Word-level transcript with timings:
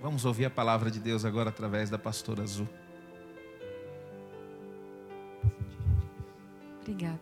Vamos 0.00 0.24
ouvir 0.24 0.46
a 0.46 0.50
palavra 0.50 0.90
de 0.90 0.98
Deus 0.98 1.26
agora 1.26 1.50
através 1.50 1.90
da 1.90 1.98
pastora 1.98 2.42
Azul. 2.42 2.66
Obrigada. 6.80 7.20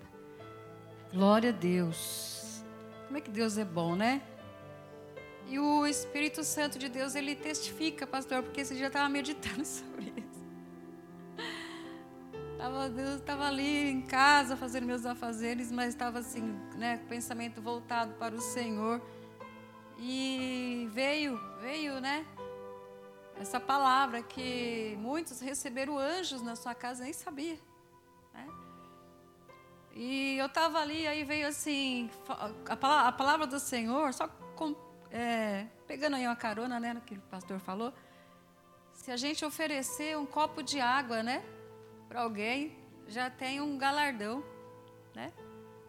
Glória 1.12 1.51
a 1.51 1.53
Deus. 1.53 2.62
Como 3.06 3.19
é 3.19 3.21
que 3.21 3.30
Deus 3.30 3.59
é 3.59 3.64
bom, 3.64 3.96
né? 3.96 4.22
E 5.49 5.59
o 5.59 5.87
Espírito 5.87 6.45
Santo 6.45 6.79
de 6.79 6.88
Deus, 6.88 7.17
ele 7.17 7.35
testifica, 7.35 8.06
pastor, 8.06 8.45
porque 8.45 8.61
esse 8.61 8.75
dia 8.75 8.85
eu 8.85 8.88
estava 8.88 9.08
meditando 9.08 9.65
sobre 9.67 10.13
isso. 10.17 10.38
Tava, 12.56 12.88
Deus 12.88 13.17
estava 13.17 13.47
ali 13.47 13.90
em 13.90 14.03
casa 14.03 14.56
fazendo 14.56 14.87
meus 14.87 15.04
afazeres, 15.04 15.72
mas 15.72 15.88
estava 15.88 16.20
assim, 16.20 16.42
né, 16.77 16.98
com 16.98 17.06
o 17.06 17.09
pensamento 17.09 17.60
voltado 17.60 18.12
para 18.15 18.34
o 18.34 18.41
Senhor. 18.41 19.01
E 19.98 20.88
veio, 20.92 21.41
veio, 21.60 22.01
né, 22.01 22.24
essa 23.41 23.61
palavra 23.61 24.23
que 24.23 24.97
muitos 24.98 25.41
receberam 25.41 25.98
anjos 25.98 26.42
na 26.42 26.56
sua 26.56 26.74
casa, 26.74 27.05
nem 27.05 27.12
sabia. 27.12 27.59
Né? 28.34 28.46
E 29.95 30.37
eu 30.38 30.46
estava 30.46 30.79
ali, 30.80 31.06
aí 31.06 31.24
veio 31.24 31.46
assim, 31.46 32.10
a 32.69 33.12
palavra, 33.12 33.46
do 33.46 33.59
Senhor, 33.59 34.12
só 34.12 34.29
com, 34.56 34.74
é, 35.10 35.66
pegando 35.87 36.16
aí 36.16 36.27
uma 36.27 36.37
carona, 36.37 36.79
né, 36.80 36.93
no 36.95 37.01
que 37.01 37.15
o 37.15 37.20
pastor 37.23 37.59
falou. 37.59 37.93
Se 38.93 39.10
a 39.10 39.16
gente 39.16 39.45
oferecer 39.45 40.18
um 40.18 40.27
copo 40.27 40.62
de 40.62 40.80
água, 40.80 41.23
né, 41.23 41.45
para 42.09 42.23
alguém, 42.23 42.77
já 43.07 43.30
tem 43.30 43.60
um 43.60 43.79
galardão, 43.79 44.45
né? 45.15 45.32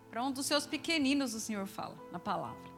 Para 0.09 0.23
um 0.23 0.31
dos 0.31 0.45
seus 0.45 0.65
pequeninos, 0.65 1.33
o 1.33 1.39
Senhor 1.39 1.65
fala 1.67 1.95
na 2.11 2.19
palavra. 2.19 2.69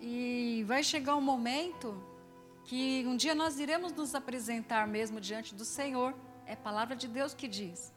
E 0.00 0.64
vai 0.66 0.82
chegar 0.82 1.14
um 1.16 1.20
momento 1.20 2.00
que 2.68 3.02
um 3.06 3.16
dia 3.16 3.34
nós 3.34 3.58
iremos 3.58 3.92
nos 3.94 4.14
apresentar 4.14 4.86
mesmo 4.86 5.18
diante 5.18 5.54
do 5.54 5.64
Senhor. 5.64 6.14
É 6.44 6.52
a 6.52 6.56
palavra 6.56 6.94
de 6.94 7.08
Deus 7.08 7.32
que 7.32 7.48
diz. 7.48 7.94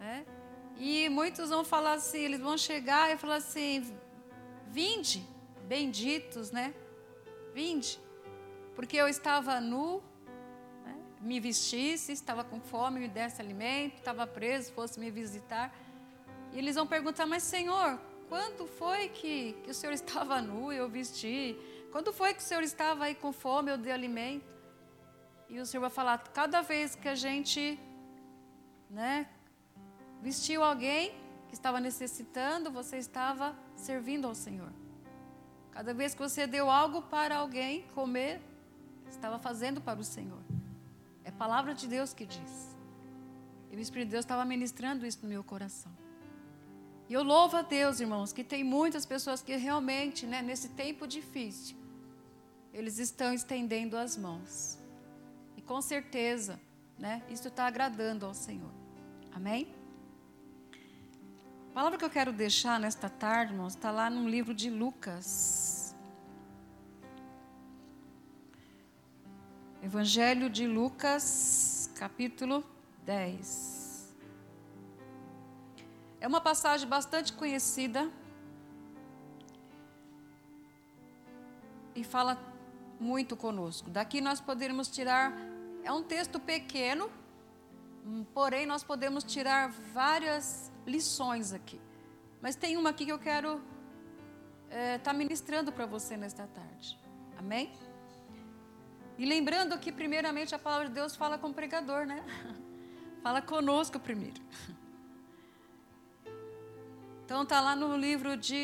É? 0.00 0.24
E 0.78 1.08
muitos 1.08 1.50
vão 1.50 1.64
falar 1.64 1.94
assim, 1.94 2.20
eles 2.20 2.40
vão 2.40 2.56
chegar 2.56 3.12
e 3.12 3.16
falar 3.18 3.36
assim: 3.36 3.92
Vinde, 4.68 5.26
benditos, 5.66 6.52
né? 6.52 6.72
Vinde, 7.52 7.98
porque 8.76 8.96
eu 8.96 9.08
estava 9.08 9.60
nu, 9.60 10.00
né? 10.84 10.94
me 11.20 11.40
vestisse, 11.40 12.12
estava 12.12 12.44
com 12.44 12.60
fome, 12.60 13.00
me 13.00 13.08
desse 13.08 13.42
alimento, 13.42 13.96
estava 13.96 14.28
preso, 14.28 14.72
fosse 14.72 15.00
me 15.00 15.10
visitar. 15.10 15.76
E 16.52 16.58
eles 16.58 16.76
vão 16.76 16.86
perguntar: 16.86 17.26
Mas 17.26 17.42
Senhor, 17.42 17.98
quando 18.28 18.64
foi 18.68 19.08
que, 19.08 19.54
que 19.64 19.72
o 19.72 19.74
Senhor 19.74 19.92
estava 20.02 20.40
nu 20.40 20.72
e 20.72 20.76
eu 20.76 20.88
vesti? 20.88 21.58
Quando 21.90 22.12
foi 22.12 22.34
que 22.34 22.40
o 22.40 22.44
Senhor 22.44 22.62
estava 22.62 23.04
aí 23.04 23.14
com 23.14 23.32
fome, 23.32 23.70
eu 23.70 23.78
dei 23.78 23.92
alimento? 23.92 24.46
E 25.48 25.58
o 25.58 25.66
Senhor 25.66 25.80
vai 25.80 25.90
falar: 25.90 26.18
cada 26.40 26.60
vez 26.60 26.94
que 26.94 27.08
a 27.08 27.14
gente 27.14 27.78
né, 28.90 29.28
vestiu 30.20 30.62
alguém 30.62 31.14
que 31.48 31.54
estava 31.54 31.80
necessitando, 31.80 32.70
você 32.70 32.98
estava 32.98 33.56
servindo 33.74 34.26
ao 34.26 34.34
Senhor. 34.34 34.72
Cada 35.70 35.94
vez 35.94 36.14
que 36.14 36.20
você 36.20 36.46
deu 36.46 36.68
algo 36.68 37.02
para 37.02 37.36
alguém 37.38 37.82
comer, 37.94 38.42
estava 39.08 39.38
fazendo 39.38 39.80
para 39.80 39.98
o 39.98 40.04
Senhor. 40.04 40.42
É 41.24 41.30
palavra 41.30 41.74
de 41.74 41.86
Deus 41.86 42.12
que 42.12 42.26
diz. 42.26 42.76
E 43.70 43.76
o 43.76 43.80
Espírito 43.80 44.08
de 44.08 44.12
Deus 44.12 44.24
estava 44.24 44.44
ministrando 44.44 45.06
isso 45.06 45.20
no 45.22 45.28
meu 45.28 45.44
coração. 45.44 45.92
E 47.08 47.14
eu 47.14 47.22
louvo 47.22 47.56
a 47.56 47.62
Deus, 47.62 48.00
irmãos, 48.00 48.32
que 48.32 48.44
tem 48.44 48.62
muitas 48.62 49.06
pessoas 49.06 49.40
que 49.40 49.56
realmente, 49.56 50.26
né, 50.26 50.42
nesse 50.42 50.70
tempo 50.70 51.06
difícil, 51.06 51.77
eles 52.72 52.98
estão 52.98 53.32
estendendo 53.32 53.96
as 53.96 54.16
mãos. 54.16 54.78
E 55.56 55.62
com 55.62 55.80
certeza, 55.80 56.60
né, 56.98 57.22
isso 57.28 57.48
está 57.48 57.66
agradando 57.66 58.26
ao 58.26 58.34
Senhor. 58.34 58.70
Amém? 59.32 59.74
A 61.70 61.74
palavra 61.74 61.98
que 61.98 62.04
eu 62.04 62.10
quero 62.10 62.32
deixar 62.32 62.78
nesta 62.80 63.08
tarde, 63.08 63.52
irmãos, 63.52 63.74
está 63.74 63.90
lá 63.90 64.10
no 64.10 64.28
livro 64.28 64.52
de 64.52 64.68
Lucas. 64.68 65.94
Evangelho 69.82 70.50
de 70.50 70.66
Lucas, 70.66 71.88
capítulo 71.94 72.64
10. 73.04 74.16
É 76.20 76.26
uma 76.26 76.40
passagem 76.40 76.88
bastante 76.88 77.32
conhecida 77.32 78.10
e 81.94 82.02
fala 82.02 82.36
muito 83.00 83.36
conosco. 83.36 83.90
Daqui 83.90 84.20
nós 84.20 84.40
poderíamos 84.40 84.88
tirar, 84.88 85.32
é 85.82 85.92
um 85.92 86.02
texto 86.02 86.40
pequeno, 86.40 87.10
hum, 88.04 88.24
porém 88.34 88.66
nós 88.66 88.82
podemos 88.82 89.24
tirar 89.24 89.70
várias 89.92 90.70
lições 90.86 91.52
aqui. 91.52 91.80
Mas 92.40 92.56
tem 92.56 92.76
uma 92.76 92.90
aqui 92.90 93.04
que 93.04 93.12
eu 93.12 93.18
quero 93.18 93.60
estar 94.66 94.76
é, 94.76 94.98
tá 94.98 95.12
ministrando 95.12 95.72
para 95.72 95.86
você 95.86 96.16
nesta 96.16 96.46
tarde. 96.46 96.98
Amém? 97.36 97.72
E 99.16 99.26
lembrando 99.26 99.76
que, 99.78 99.90
primeiramente, 99.90 100.54
a 100.54 100.58
palavra 100.58 100.88
de 100.88 100.94
Deus 100.94 101.16
fala 101.16 101.36
com 101.38 101.48
o 101.48 101.54
pregador, 101.54 102.06
né? 102.06 102.22
Fala 103.22 103.42
conosco 103.42 103.98
primeiro. 103.98 104.40
Então 107.24 107.42
está 107.42 107.60
lá 107.60 107.76
no 107.76 107.94
livro 107.94 108.38
de 108.38 108.56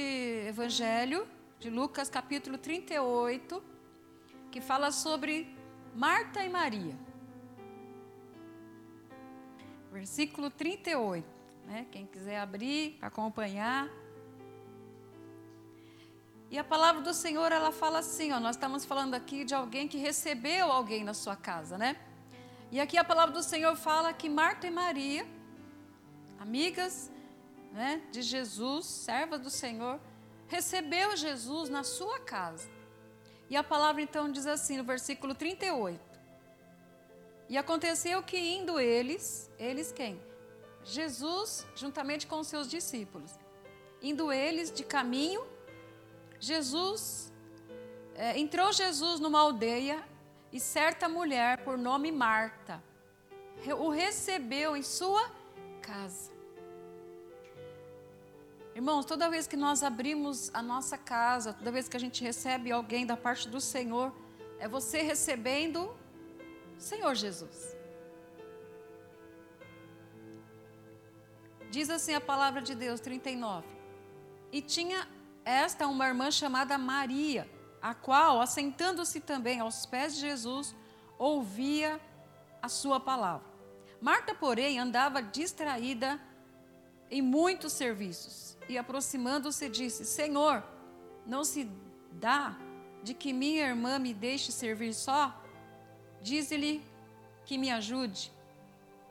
Evangelho, 0.49 1.29
de 1.61 1.69
Lucas, 1.69 2.09
capítulo 2.09 2.57
38, 2.57 3.63
que 4.55 4.61
fala 4.61 4.93
sobre 4.93 5.53
Marta 5.97 6.45
e 6.45 6.49
Maria. 6.49 6.97
Versículo 9.91 10.49
38, 10.49 11.27
né? 11.67 11.89
Quem 11.91 12.07
quiser 12.07 12.39
abrir, 12.39 12.97
acompanhar. 13.03 13.91
E 16.53 16.57
a 16.57 16.63
palavra 16.63 17.03
do 17.03 17.13
Senhor, 17.13 17.51
ela 17.51 17.73
fala 17.73 17.99
assim, 17.99 18.31
ó, 18.31 18.39
nós 18.39 18.55
estamos 18.55 18.85
falando 18.85 19.15
aqui 19.15 19.45
de 19.45 19.57
alguém 19.57 19.89
que 19.89 19.99
recebeu 19.99 20.71
alguém 20.71 21.03
na 21.03 21.15
sua 21.15 21.35
casa, 21.35 21.77
né? 21.77 21.97
E 22.71 22.79
aqui 22.79 22.97
a 22.97 23.03
palavra 23.03 23.35
do 23.35 23.43
Senhor 23.43 23.75
fala 23.75 24.13
que 24.13 24.29
Marta 24.29 24.69
e 24.69 24.71
Maria, 24.71 25.27
amigas, 26.39 27.11
né, 27.73 28.01
de 28.13 28.23
Jesus, 28.23 28.87
serva 28.87 29.37
do 29.37 29.51
Senhor, 29.51 29.99
recebeu 30.47 31.17
Jesus 31.17 31.69
na 31.69 31.83
sua 31.83 32.21
casa. 32.21 32.74
E 33.49 33.57
a 33.57 33.63
palavra 33.63 34.01
então 34.03 34.31
diz 34.31 34.47
assim 34.47 34.77
no 34.77 34.85
versículo 34.85 35.35
38. 35.35 36.01
E 37.49 37.59
aconteceu 37.59 38.23
que 38.23 38.39
indo 38.39 38.81
eles, 38.81 39.51
eles 39.59 39.93
quem? 39.93 40.21
Jesus, 40.83 41.67
juntamente 41.75 42.27
com 42.27 42.43
seus 42.43 42.69
discípulos, 42.69 43.33
indo 44.03 44.33
eles 44.33 44.71
de 44.71 44.85
caminho, 44.85 45.47
Jesus, 46.41 47.33
é, 48.15 48.39
entrou 48.39 48.73
Jesus 48.73 49.21
numa 49.21 49.41
aldeia 49.41 50.03
e 50.53 50.61
certa 50.61 51.09
mulher, 51.09 51.65
por 51.65 51.79
nome 51.79 52.13
Marta, 52.13 52.83
o 53.79 53.89
recebeu 53.89 54.77
em 54.77 54.83
sua 54.83 55.31
casa. 55.81 56.34
Irmãos, 58.75 59.05
toda 59.05 59.31
vez 59.31 59.47
que 59.47 59.57
nós 59.57 59.85
abrimos 59.85 60.51
a 60.53 60.61
nossa 60.61 60.99
casa, 60.99 61.53
toda 61.53 61.71
vez 61.71 61.89
que 61.89 61.97
a 61.97 62.01
gente 62.01 62.25
recebe 62.25 62.73
alguém 62.73 63.07
da 63.07 63.17
parte 63.17 63.49
do 63.49 63.61
Senhor, 63.61 64.13
é 64.59 64.67
você 64.67 65.01
recebendo 65.01 65.97
Senhor 66.77 67.15
Jesus. 67.15 67.77
Diz 71.71 71.89
assim 71.89 72.15
a 72.15 72.21
palavra 72.21 72.61
de 72.61 72.75
Deus, 72.75 72.99
39. 72.99 73.65
E 74.51 74.61
tinha 74.61 75.09
esta 75.45 75.87
uma 75.87 76.09
irmã 76.09 76.33
chamada 76.33 76.77
Maria, 76.77 77.49
a 77.81 77.95
qual, 77.95 78.41
assentando-se 78.41 79.21
também 79.21 79.61
aos 79.61 79.87
pés 79.87 80.17
de 80.17 80.23
Jesus, 80.23 80.75
ouvia 81.17 82.01
a 82.61 82.69
sua 82.69 82.99
palavra. 82.99 83.47
Marta, 84.01 84.35
porém, 84.35 84.81
andava 84.81 85.23
distraída 85.23 86.21
em 87.09 87.23
muitos 87.23 87.73
serviços 87.73 88.44
e 88.69 88.79
aproximando-se 88.79 89.69
disse: 89.69 90.05
Senhor, 90.05 90.63
não 91.27 91.45
se 91.45 91.69
dá 92.13 92.57
de 93.03 93.15
que 93.15 93.33
minha 93.33 93.67
irmã 93.67 93.99
me 93.99 94.15
deixe 94.15 94.51
servir 94.53 94.95
só? 94.95 95.43
Diz-lhe 96.23 96.83
que 97.45 97.59
me 97.59 97.71
ajude. 97.71 98.33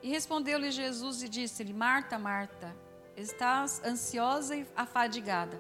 E 0.02 0.10
respondeu-lhe 0.10 0.72
Jesus 0.72 1.24
e 1.24 1.30
disse-lhe: 1.30 1.74
Marta, 1.74 2.18
Marta, 2.18 2.76
estás 3.16 3.82
ansiosa 3.86 4.56
e 4.56 4.66
afadigada 4.76 5.60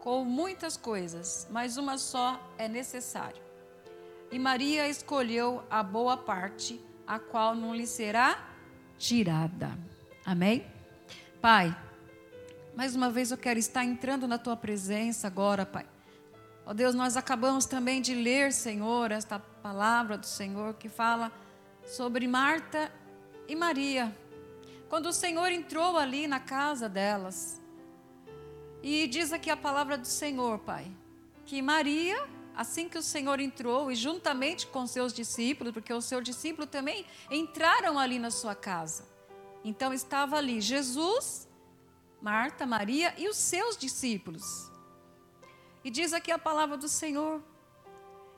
com 0.00 0.24
muitas 0.24 0.76
coisas, 0.76 1.48
mas 1.50 1.76
uma 1.76 1.98
só 1.98 2.40
é 2.56 2.68
necessária. 2.68 3.42
E 4.30 4.38
Maria 4.38 4.88
escolheu 4.88 5.64
a 5.68 5.82
boa 5.82 6.16
parte, 6.16 6.80
a 7.04 7.18
qual 7.18 7.56
não 7.56 7.74
lhe 7.74 7.88
será 7.88 8.48
tirada. 8.96 9.76
Amém? 10.24 10.64
Pai, 11.40 11.76
mais 12.76 12.94
uma 12.94 13.08
vez 13.10 13.30
eu 13.30 13.38
quero 13.38 13.58
estar 13.58 13.82
entrando 13.82 14.28
na 14.28 14.36
tua 14.36 14.54
presença 14.54 15.26
agora, 15.26 15.64
Pai. 15.64 15.86
Ó 16.66 16.74
Deus, 16.74 16.94
nós 16.94 17.16
acabamos 17.16 17.64
também 17.64 18.02
de 18.02 18.14
ler, 18.14 18.52
Senhor, 18.52 19.10
esta 19.10 19.38
palavra 19.38 20.18
do 20.18 20.26
Senhor 20.26 20.74
que 20.74 20.86
fala 20.86 21.32
sobre 21.86 22.28
Marta 22.28 22.92
e 23.48 23.56
Maria. 23.56 24.14
Quando 24.90 25.06
o 25.06 25.12
Senhor 25.12 25.50
entrou 25.50 25.96
ali 25.96 26.26
na 26.26 26.38
casa 26.38 26.86
delas, 26.86 27.58
e 28.82 29.06
diz 29.06 29.32
aqui 29.32 29.48
a 29.48 29.56
palavra 29.56 29.96
do 29.96 30.06
Senhor, 30.06 30.58
Pai, 30.58 30.86
que 31.46 31.62
Maria, 31.62 32.28
assim 32.54 32.90
que 32.90 32.98
o 32.98 33.02
Senhor 33.02 33.40
entrou, 33.40 33.90
e 33.90 33.94
juntamente 33.94 34.66
com 34.66 34.86
seus 34.86 35.14
discípulos, 35.14 35.72
porque 35.72 35.94
os 35.94 36.04
seus 36.04 36.22
discípulos 36.22 36.68
também 36.68 37.06
entraram 37.30 37.98
ali 37.98 38.18
na 38.18 38.30
sua 38.30 38.54
casa. 38.54 39.06
Então 39.64 39.94
estava 39.94 40.36
ali 40.36 40.60
Jesus, 40.60 41.48
Marta, 42.26 42.66
Maria 42.66 43.14
e 43.16 43.28
os 43.28 43.36
seus 43.36 43.76
discípulos. 43.76 44.68
E 45.84 45.88
diz 45.88 46.12
aqui 46.12 46.32
a 46.32 46.38
palavra 46.38 46.76
do 46.76 46.88
Senhor 46.88 47.40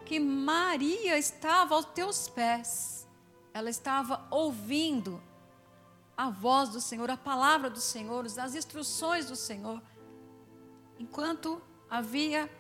que 0.05 0.21
Maria 0.21 1.17
estava 1.17 1.75
aos 1.75 1.87
teus 1.87 2.29
pés. 2.29 3.09
Ela 3.55 3.71
estava 3.71 4.29
ouvindo 4.31 5.23
a 6.15 6.29
voz 6.29 6.69
do 6.69 6.83
Senhor, 6.83 7.09
a 7.11 7.17
palavra 7.17 7.71
do 7.71 7.81
Senhor, 7.81 8.27
as 8.27 8.55
instruções 8.55 9.25
do 9.25 9.35
Senhor. 9.35 9.81
Enquanto 10.99 11.59
havia 11.89 12.51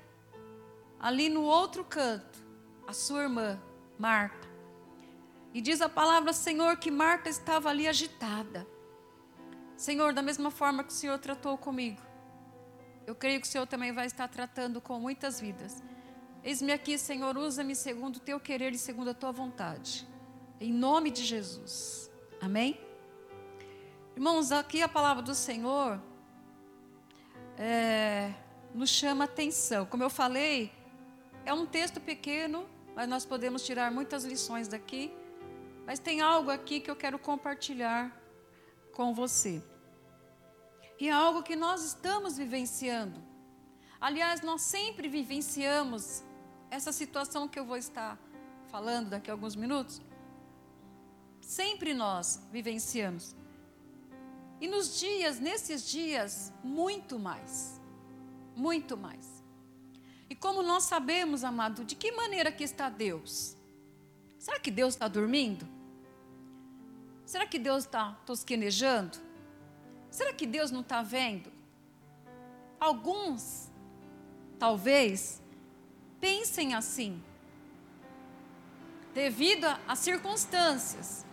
ali 0.98 1.28
no 1.28 1.42
outro 1.42 1.84
canto 1.84 2.38
a 2.86 2.94
sua 2.94 3.25
irmã, 3.25 3.60
Marta. 3.98 4.48
E 5.52 5.60
diz 5.60 5.82
a 5.82 5.90
palavra, 5.90 6.32
Senhor, 6.32 6.78
que 6.78 6.90
Marta 6.90 7.28
estava 7.28 7.69
ali 7.69 7.86
agitada. 7.86 8.66
Senhor, 9.78 10.12
da 10.12 10.20
mesma 10.20 10.50
forma 10.50 10.82
que 10.82 10.90
o 10.90 10.92
Senhor 10.92 11.16
tratou 11.20 11.56
comigo, 11.56 12.02
eu 13.06 13.14
creio 13.14 13.40
que 13.40 13.46
o 13.46 13.50
Senhor 13.50 13.64
também 13.64 13.92
vai 13.92 14.06
estar 14.06 14.26
tratando 14.26 14.80
com 14.80 14.98
muitas 14.98 15.40
vidas. 15.40 15.80
Eis-me 16.42 16.72
aqui, 16.72 16.98
Senhor, 16.98 17.38
usa-me 17.38 17.76
segundo 17.76 18.16
o 18.16 18.20
teu 18.20 18.40
querer 18.40 18.72
e 18.72 18.76
segundo 18.76 19.10
a 19.10 19.14
tua 19.14 19.30
vontade. 19.30 20.04
Em 20.60 20.72
nome 20.72 21.12
de 21.12 21.25
Jesus. 21.25 22.10
Amém? 22.40 22.80
Irmãos, 24.16 24.50
aqui 24.50 24.82
a 24.82 24.88
palavra 24.88 25.22
do 25.22 25.32
Senhor 25.32 26.02
é, 27.56 28.34
nos 28.75 28.90
chama 28.90 29.26
atenção. 29.26 29.86
Como 29.86 30.02
eu 30.02 30.10
falei, 30.10 30.72
é 31.44 31.54
um 31.54 31.64
texto 31.64 32.00
pequeno, 32.00 32.69
mas 32.96 33.08
nós 33.08 33.25
podemos 33.25 33.64
tirar 33.64 33.92
muitas 33.92 34.25
lições 34.25 34.66
daqui. 34.66 35.12
Mas 35.86 36.00
tem 36.00 36.20
algo 36.20 36.50
aqui 36.50 36.80
que 36.80 36.90
eu 36.90 36.96
quero 36.96 37.16
compartilhar 37.16 38.12
com 38.92 39.14
você. 39.14 39.62
E 41.00 41.08
é 41.08 41.12
algo 41.12 41.42
que 41.42 41.54
nós 41.54 41.84
estamos 41.84 42.36
vivenciando. 42.36 43.22
Aliás, 44.00 44.40
nós 44.42 44.62
sempre 44.62 45.08
vivenciamos 45.08 46.24
essa 46.70 46.92
situação 46.92 47.48
que 47.48 47.58
eu 47.58 47.64
vou 47.64 47.76
estar 47.76 48.18
falando 48.68 49.10
daqui 49.10 49.30
a 49.30 49.34
alguns 49.34 49.54
minutos. 49.54 50.00
Sempre 51.40 51.94
nós 51.94 52.42
vivenciamos. 52.50 53.34
E 54.60 54.66
nos 54.66 54.98
dias, 54.98 55.38
nesses 55.38 55.88
dias, 55.88 56.52
muito 56.64 57.18
mais. 57.18 57.80
Muito 58.56 58.96
mais. 58.96 59.42
E 60.28 60.34
como 60.34 60.62
nós 60.62 60.82
sabemos, 60.84 61.44
amado, 61.44 61.84
de 61.84 61.94
que 61.94 62.12
maneira 62.12 62.50
que 62.50 62.64
está 62.64 62.90
Deus? 62.90 63.56
Será 64.38 64.58
que 64.58 64.70
Deus 64.70 64.94
está 64.94 65.08
dormindo? 65.08 65.66
Será 67.24 67.46
que 67.46 67.58
Deus 67.58 67.84
está 67.84 68.12
tosquenejando? 68.26 69.27
Será 70.18 70.32
que 70.32 70.48
Deus 70.48 70.72
não 70.72 70.80
está 70.80 71.00
vendo? 71.00 71.52
Alguns, 72.80 73.70
talvez, 74.58 75.40
pensem 76.20 76.74
assim, 76.74 77.22
devido 79.14 79.66
às 79.86 80.00
circunstâncias. 80.00 81.24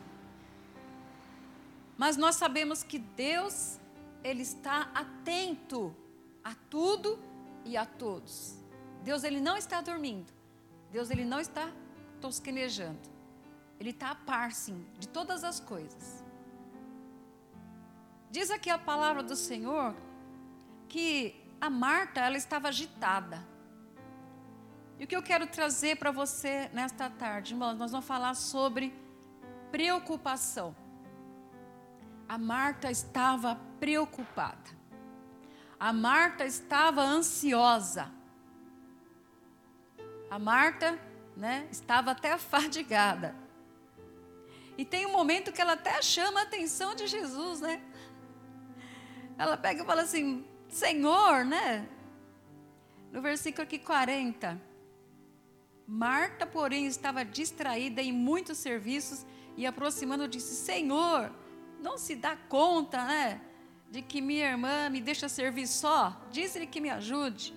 Mas 1.97 2.15
nós 2.15 2.35
sabemos 2.35 2.83
que 2.83 2.99
Deus, 2.99 3.79
Ele 4.23 4.43
está 4.43 4.91
atento 4.93 5.95
a 6.43 6.53
tudo 6.69 7.17
e 7.65 7.75
a 7.75 7.87
todos. 7.87 8.55
Deus, 9.01 9.23
Ele 9.23 9.41
não 9.41 9.57
está 9.57 9.81
dormindo. 9.81 10.31
Deus, 10.91 11.09
Ele 11.09 11.25
não 11.25 11.39
está 11.39 11.71
tosquenejando. 12.21 13.09
Ele 13.79 13.89
está 13.89 14.11
a 14.11 14.15
par, 14.15 14.51
sim, 14.51 14.85
de 14.99 15.07
todas 15.07 15.43
as 15.43 15.59
coisas. 15.59 16.23
Diz 18.35 18.51
aqui 18.51 18.69
a 18.69 18.77
palavra 18.77 19.23
do 19.23 19.35
Senhor 19.35 19.95
que 20.89 21.33
a 21.61 21.69
Marta, 21.69 22.19
ela 22.19 22.35
estava 22.35 22.67
agitada. 22.67 23.37
E 24.99 25.05
o 25.05 25.07
que 25.07 25.15
eu 25.15 25.23
quero 25.23 25.47
trazer 25.47 25.95
para 25.95 26.11
você 26.11 26.69
nesta 26.73 27.09
tarde, 27.09 27.53
irmãos, 27.53 27.77
nós 27.77 27.91
vamos 27.91 28.05
falar 28.05 28.33
sobre 28.33 28.93
preocupação 29.71 30.75
a 32.27 32.37
Marta 32.37 32.91
estava 32.91 33.57
preocupada. 33.79 34.69
A 35.79 35.93
Marta 35.93 36.43
estava 36.43 37.01
ansiosa. 37.01 38.11
A 40.29 40.37
Marta, 40.37 40.99
né, 41.37 41.69
estava 41.71 42.11
até 42.11 42.35
fadigada. 42.51 43.33
E 44.77 44.83
tem 44.83 45.05
um 45.05 45.13
momento 45.13 45.53
que 45.53 45.61
ela 45.61 45.73
até 45.73 46.01
chama 46.01 46.41
a 46.41 46.43
atenção 46.43 46.93
de 46.95 47.07
Jesus, 47.07 47.61
né? 47.61 47.81
Ela 49.37 49.57
pega 49.57 49.83
e 49.83 49.85
fala 49.85 50.01
assim: 50.01 50.45
Senhor, 50.69 51.45
né? 51.45 51.87
No 53.11 53.21
versículo 53.21 53.63
aqui 53.63 53.79
40. 53.79 54.61
Marta, 55.87 56.47
porém, 56.47 56.87
estava 56.87 57.23
distraída 57.23 58.01
em 58.01 58.11
muitos 58.11 58.57
serviços 58.57 59.25
e 59.55 59.65
aproximando 59.65 60.27
disse: 60.27 60.55
Senhor, 60.55 61.31
não 61.79 61.97
se 61.97 62.15
dá 62.15 62.35
conta, 62.35 63.03
né? 63.05 63.41
De 63.89 64.01
que 64.01 64.19
minha 64.19 64.49
irmã 64.49 64.89
me 64.89 64.99
deixa 64.99 65.29
servir 65.29 65.67
só. 65.67 66.19
Diz-lhe 66.31 66.65
que 66.65 66.81
me 66.81 66.89
ajude. 66.89 67.53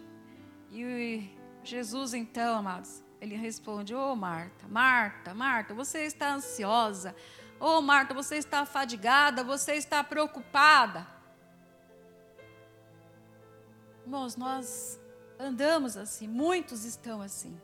E 0.71 1.31
Jesus, 1.65 2.13
então, 2.13 2.59
amados, 2.59 3.03
ele 3.21 3.35
responde: 3.35 3.95
Ô 3.95 4.13
oh, 4.13 4.17
Marta, 4.17 4.67
Marta, 4.69 5.35
Marta, 5.35 5.75
você 5.75 6.05
está 6.05 6.35
ansiosa. 6.35 7.15
Ô 7.59 7.79
oh, 7.79 7.81
Marta, 7.81 8.15
você 8.15 8.37
está 8.37 8.65
fadigada, 8.67 9.43
você 9.43 9.75
está 9.75 10.05
preocupada. 10.05 11.18
Irmãos, 14.09 14.37
nós 14.37 14.99
andamos 15.39 15.95
assim, 15.95 16.27
muitos 16.27 16.87
estão 16.87 17.21
assim. 17.21 17.55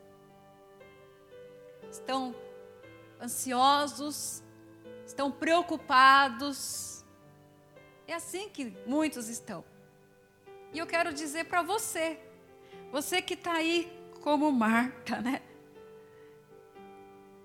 Estão 1.91 2.37
ansiosos, 3.19 4.43
estão 5.07 5.33
preocupados. 5.33 7.03
É 8.07 8.13
assim 8.13 8.51
que 8.51 8.77
muitos 8.87 9.31
estão. 9.31 9.65
E 10.71 10.79
eu 10.79 10.87
quero 10.87 11.15
dizer 11.15 11.45
para 11.45 11.63
você, 11.63 12.21
você 12.93 13.23
que 13.23 13.33
está 13.33 13.55
aí 13.55 13.91
como 14.21 14.53
Marta, 14.53 15.23
né? 15.23 15.41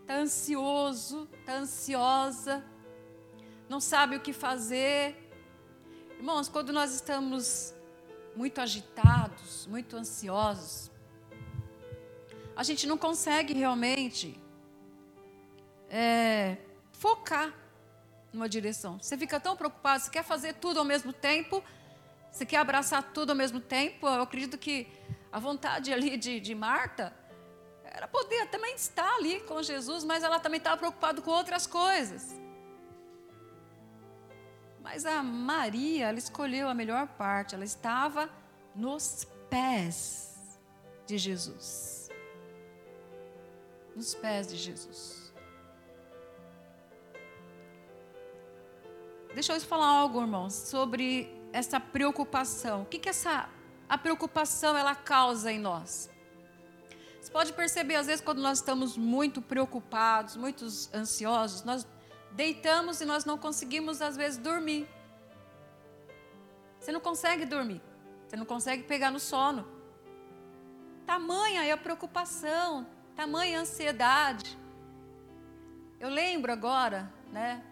Está 0.01 0.15
ansioso, 0.15 1.29
está 1.39 1.53
ansiosa, 1.53 2.65
não 3.69 3.79
sabe 3.79 4.17
o 4.17 4.19
que 4.19 4.33
fazer. 4.33 5.15
Irmãos, 6.17 6.49
quando 6.49 6.73
nós 6.73 6.93
estamos 6.93 7.78
muito 8.39 8.61
agitados, 8.61 9.67
muito 9.67 9.97
ansiosos, 9.97 10.89
a 12.55 12.63
gente 12.63 12.87
não 12.87 12.97
consegue 12.97 13.53
realmente 13.53 14.39
é, 15.89 16.55
focar 16.93 17.53
numa 18.31 18.47
direção. 18.47 18.97
Você 18.97 19.17
fica 19.17 19.41
tão 19.41 19.57
preocupado, 19.57 20.03
você 20.03 20.09
quer 20.09 20.23
fazer 20.23 20.53
tudo 20.53 20.79
ao 20.79 20.85
mesmo 20.85 21.11
tempo, 21.11 21.61
você 22.31 22.45
quer 22.45 22.59
abraçar 22.59 23.03
tudo 23.11 23.31
ao 23.31 23.35
mesmo 23.35 23.59
tempo. 23.59 24.07
Eu 24.07 24.21
acredito 24.21 24.57
que 24.57 24.87
a 25.33 25.37
vontade 25.37 25.91
ali 25.91 26.15
de, 26.15 26.39
de 26.39 26.55
Marta 26.55 27.13
era 27.83 28.07
poder 28.07 28.47
também 28.47 28.73
estar 28.73 29.15
ali 29.15 29.41
com 29.41 29.61
Jesus, 29.61 30.05
mas 30.05 30.23
ela 30.23 30.39
também 30.39 30.59
estava 30.59 30.77
preocupada 30.77 31.21
com 31.21 31.31
outras 31.31 31.67
coisas. 31.67 32.33
Mas 34.91 35.05
a 35.05 35.21
Maria, 35.21 36.07
ela 36.07 36.17
escolheu 36.17 36.67
a 36.67 36.73
melhor 36.73 37.07
parte, 37.09 37.53
ela 37.53 37.63
estava 37.63 38.27
nos 38.75 39.27
pés 39.47 40.59
de 41.05 41.15
Jesus. 41.15 42.09
Nos 43.95 44.15
pés 44.15 44.47
de 44.47 44.57
Jesus. 44.57 45.31
Deixa 49.35 49.53
eu 49.53 49.61
falar 49.61 49.85
algo, 49.85 50.21
irmãos, 50.21 50.55
sobre 50.55 51.39
essa 51.53 51.79
preocupação. 51.79 52.81
O 52.81 52.85
que, 52.87 52.97
que 52.97 53.09
essa 53.09 53.47
a 53.87 53.95
preocupação 53.95 54.75
ela 54.75 54.95
causa 54.95 55.51
em 55.51 55.59
nós? 55.59 56.09
Você 57.21 57.31
pode 57.31 57.53
perceber, 57.53 57.93
às 57.93 58.07
vezes, 58.07 58.21
quando 58.21 58.41
nós 58.41 58.57
estamos 58.57 58.97
muito 58.97 59.39
preocupados, 59.39 60.35
muito 60.35 60.65
ansiosos, 60.91 61.63
nós 61.63 61.85
deitamos 62.31 63.01
e 63.01 63.05
nós 63.05 63.25
não 63.25 63.37
conseguimos, 63.37 64.01
às 64.01 64.15
vezes, 64.15 64.37
dormir. 64.37 64.87
Você 66.79 66.91
não 66.91 66.99
consegue 66.99 67.45
dormir. 67.45 67.81
Você 68.27 68.35
não 68.35 68.45
consegue 68.45 68.83
pegar 68.83 69.11
no 69.11 69.19
sono. 69.19 69.67
Tamanha 71.05 71.65
é 71.65 71.71
a 71.71 71.77
preocupação, 71.77 72.85
tamanha 73.15 73.57
a 73.57 73.61
ansiedade. 73.61 74.57
Eu 75.99 76.09
lembro 76.09 76.51
agora, 76.51 77.11
né? 77.31 77.63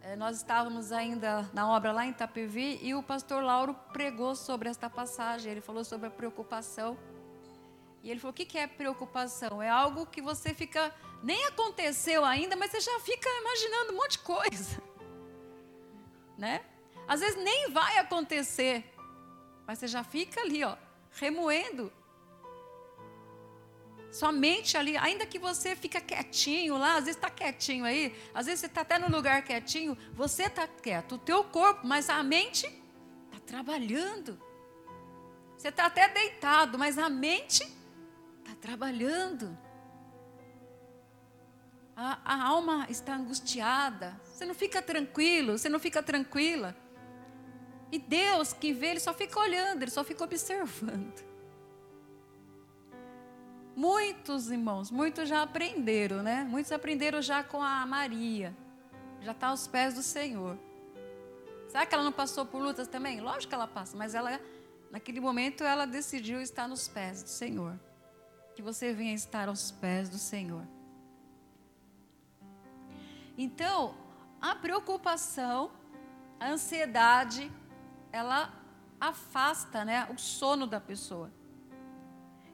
É, 0.00 0.16
nós 0.16 0.38
estávamos 0.38 0.90
ainda 0.90 1.48
na 1.52 1.70
obra 1.70 1.92
lá 1.92 2.04
em 2.04 2.10
Itapevi 2.10 2.80
e 2.82 2.92
o 2.92 3.02
pastor 3.04 3.40
Lauro 3.44 3.72
pregou 3.92 4.34
sobre 4.34 4.68
esta 4.68 4.90
passagem. 4.90 5.52
Ele 5.52 5.60
falou 5.60 5.84
sobre 5.84 6.08
a 6.08 6.10
preocupação. 6.10 6.98
E 8.02 8.10
ele 8.10 8.18
falou: 8.18 8.32
o 8.32 8.34
que 8.34 8.58
é 8.58 8.66
preocupação? 8.66 9.62
É 9.62 9.68
algo 9.68 10.06
que 10.06 10.20
você 10.20 10.52
fica. 10.52 10.92
Nem 11.22 11.46
aconteceu 11.46 12.24
ainda, 12.24 12.56
mas 12.56 12.70
você 12.70 12.80
já 12.80 12.98
fica 13.00 13.28
imaginando 13.28 13.92
um 13.92 13.96
monte 13.96 14.12
de 14.12 14.18
coisa. 14.20 14.82
Né? 16.36 16.64
Às 17.06 17.20
vezes 17.20 17.36
nem 17.36 17.70
vai 17.70 17.98
acontecer, 17.98 18.84
mas 19.64 19.78
você 19.78 19.86
já 19.86 20.02
fica 20.02 20.40
ali, 20.40 20.64
ó, 20.64 20.76
remoendo. 21.12 21.92
Somente 24.10 24.76
ali, 24.76 24.96
ainda 24.96 25.24
que 25.24 25.38
você 25.38 25.76
fica 25.76 26.00
quietinho 26.00 26.76
lá, 26.76 26.96
às 26.96 27.04
vezes 27.04 27.16
está 27.16 27.30
quietinho 27.30 27.84
aí, 27.84 28.14
às 28.34 28.46
vezes 28.46 28.60
você 28.60 28.66
está 28.66 28.80
até 28.80 28.98
no 28.98 29.08
lugar 29.08 29.42
quietinho, 29.42 29.96
você 30.14 30.44
está 30.44 30.66
quieto, 30.66 31.14
o 31.14 31.18
teu 31.18 31.44
corpo, 31.44 31.86
mas 31.86 32.10
a 32.10 32.22
mente 32.22 32.66
está 32.66 33.38
trabalhando. 33.46 34.40
Você 35.56 35.68
está 35.68 35.86
até 35.86 36.08
deitado, 36.08 36.78
mas 36.78 36.98
a 36.98 37.08
mente 37.08 37.62
está 38.42 38.54
trabalhando. 38.60 39.56
A, 41.94 42.18
a, 42.24 42.44
alma 42.44 42.86
está 42.88 43.14
angustiada. 43.14 44.18
Você 44.24 44.44
não 44.44 44.54
fica 44.54 44.80
tranquilo, 44.80 45.58
você 45.58 45.68
não 45.68 45.78
fica 45.78 46.02
tranquila. 46.02 46.74
E 47.90 47.98
Deus, 47.98 48.52
que 48.52 48.72
vê, 48.72 48.88
ele 48.88 49.00
só 49.00 49.12
fica 49.12 49.38
olhando, 49.38 49.82
ele 49.82 49.90
só 49.90 50.02
fica 50.02 50.24
observando. 50.24 51.22
Muitos 53.76 54.50
irmãos, 54.50 54.90
muitos 54.90 55.28
já 55.28 55.42
aprenderam, 55.42 56.22
né? 56.22 56.44
Muitos 56.44 56.72
aprenderam 56.72 57.20
já 57.20 57.42
com 57.42 57.62
a 57.62 57.84
Maria. 57.86 58.56
Já 59.20 59.32
está 59.32 59.48
aos 59.48 59.66
pés 59.66 59.94
do 59.94 60.02
Senhor. 60.02 60.58
Será 61.68 61.86
que 61.86 61.94
ela 61.94 62.04
não 62.04 62.12
passou 62.12 62.44
por 62.44 62.62
lutas 62.62 62.86
também? 62.86 63.20
Lógico 63.20 63.48
que 63.48 63.54
ela 63.54 63.66
passa, 63.66 63.96
mas 63.96 64.14
ela, 64.14 64.40
naquele 64.90 65.20
momento, 65.20 65.64
ela 65.64 65.86
decidiu 65.86 66.40
estar 66.40 66.68
nos 66.68 66.88
pés 66.88 67.22
do 67.22 67.28
Senhor. 67.28 67.78
Que 68.54 68.60
você 68.60 68.92
venha 68.92 69.14
estar 69.14 69.48
aos 69.48 69.70
pés 69.70 70.10
do 70.10 70.18
Senhor. 70.18 70.66
Então, 73.44 73.96
a 74.40 74.54
preocupação, 74.54 75.72
a 76.38 76.48
ansiedade, 76.48 77.50
ela 78.12 78.40
afasta 79.00 79.84
né, 79.84 80.08
o 80.14 80.16
sono 80.16 80.64
da 80.64 80.80
pessoa. 80.80 81.28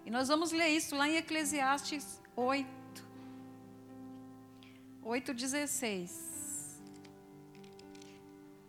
E 0.07 0.11
nós 0.11 0.29
vamos 0.29 0.51
ler 0.51 0.69
isso 0.69 0.97
lá 0.97 1.07
em 1.07 1.17
Eclesiastes 1.17 2.23
8, 2.35 2.67
8,16. 5.05 6.81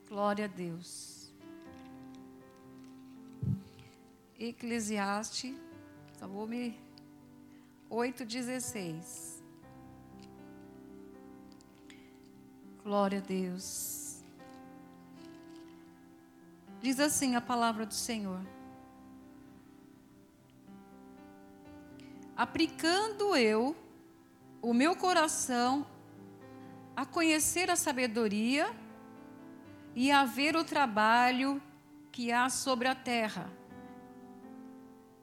Glória 0.10 0.44
a 0.44 0.48
Deus. 0.50 1.32
Eclesiastes, 4.38 5.56
só 6.18 6.28
vou 6.28 6.46
me. 6.46 6.78
8,16. 7.90 9.29
Glória 12.90 13.20
a 13.20 13.22
Deus. 13.22 14.20
Diz 16.82 17.00
assim 17.00 17.36
a 17.36 17.40
palavra 17.40 17.86
do 17.86 17.94
Senhor: 17.94 18.42
Aplicando 22.36 23.36
eu 23.36 23.76
o 24.60 24.74
meu 24.74 24.96
coração 24.96 25.86
a 26.96 27.06
conhecer 27.06 27.70
a 27.70 27.76
sabedoria 27.76 28.76
e 29.96 30.12
a 30.12 30.26
ver 30.26 30.56
o 30.56 30.64
trabalho 30.64 31.62
que 32.12 32.32
há 32.32 32.50
sobre 32.50 32.88
a 32.88 32.96
terra, 32.96 33.54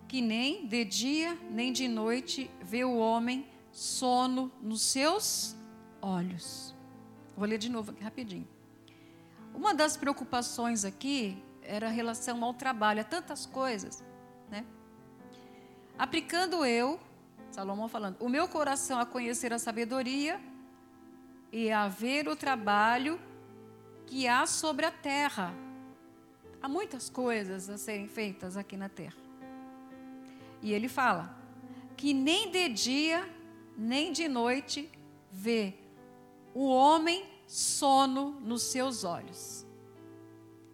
que 0.07 0.21
nem 0.21 0.69
de 0.69 0.85
dia 0.85 1.37
nem 1.51 1.73
de 1.73 1.89
noite 1.89 2.49
vê 2.63 2.85
o 2.85 2.97
homem 2.97 3.45
sono 3.73 4.53
nos 4.63 4.83
seus 4.83 5.57
olhos. 6.01 6.76
Vou 7.37 7.47
ler 7.47 7.59
de 7.59 7.69
novo 7.69 7.91
aqui 7.91 8.03
rapidinho. 8.03 8.49
Uma 9.55 9.75
das 9.75 9.97
preocupações 9.97 10.85
aqui 10.85 11.43
era 11.63 11.89
a 11.89 11.91
relação 11.91 12.43
ao 12.43 12.55
trabalho, 12.55 13.01
a 13.01 13.05
tantas 13.05 13.45
coisas, 13.45 14.03
né? 14.51 14.65
Aplicando 15.99 16.65
eu, 16.65 16.99
Salomão 17.51 17.89
falando, 17.89 18.17
o 18.21 18.29
meu 18.29 18.49
coração 18.49 18.99
a 18.99 19.07
conhecer 19.07 19.53
a 19.53 19.59
sabedoria 19.59 20.41
e 21.53 21.71
a 21.71 21.89
ver 21.89 22.29
o 22.29 22.37
trabalho 22.37 23.21
que 24.07 24.27
há 24.27 24.47
sobre 24.47 24.87
a 24.87 24.91
terra. 24.91 25.53
Há 26.63 26.69
muitas 26.69 27.11
coisas 27.11 27.69
a 27.69 27.77
serem 27.77 28.09
feitas 28.09 28.57
aqui 28.57 28.77
na 28.77 28.89
terra. 28.89 29.17
E 30.63 30.73
ele 30.73 30.89
fala 30.89 31.37
que 31.97 32.15
nem 32.15 32.51
de 32.51 32.69
dia 32.69 33.29
nem 33.77 34.11
de 34.13 34.27
noite 34.27 34.91
vê 35.31 35.75
o 36.57 36.71
homem 36.71 37.23
sono 37.47 38.31
nos 38.41 38.63
seus 38.63 39.05
olhos. 39.05 39.67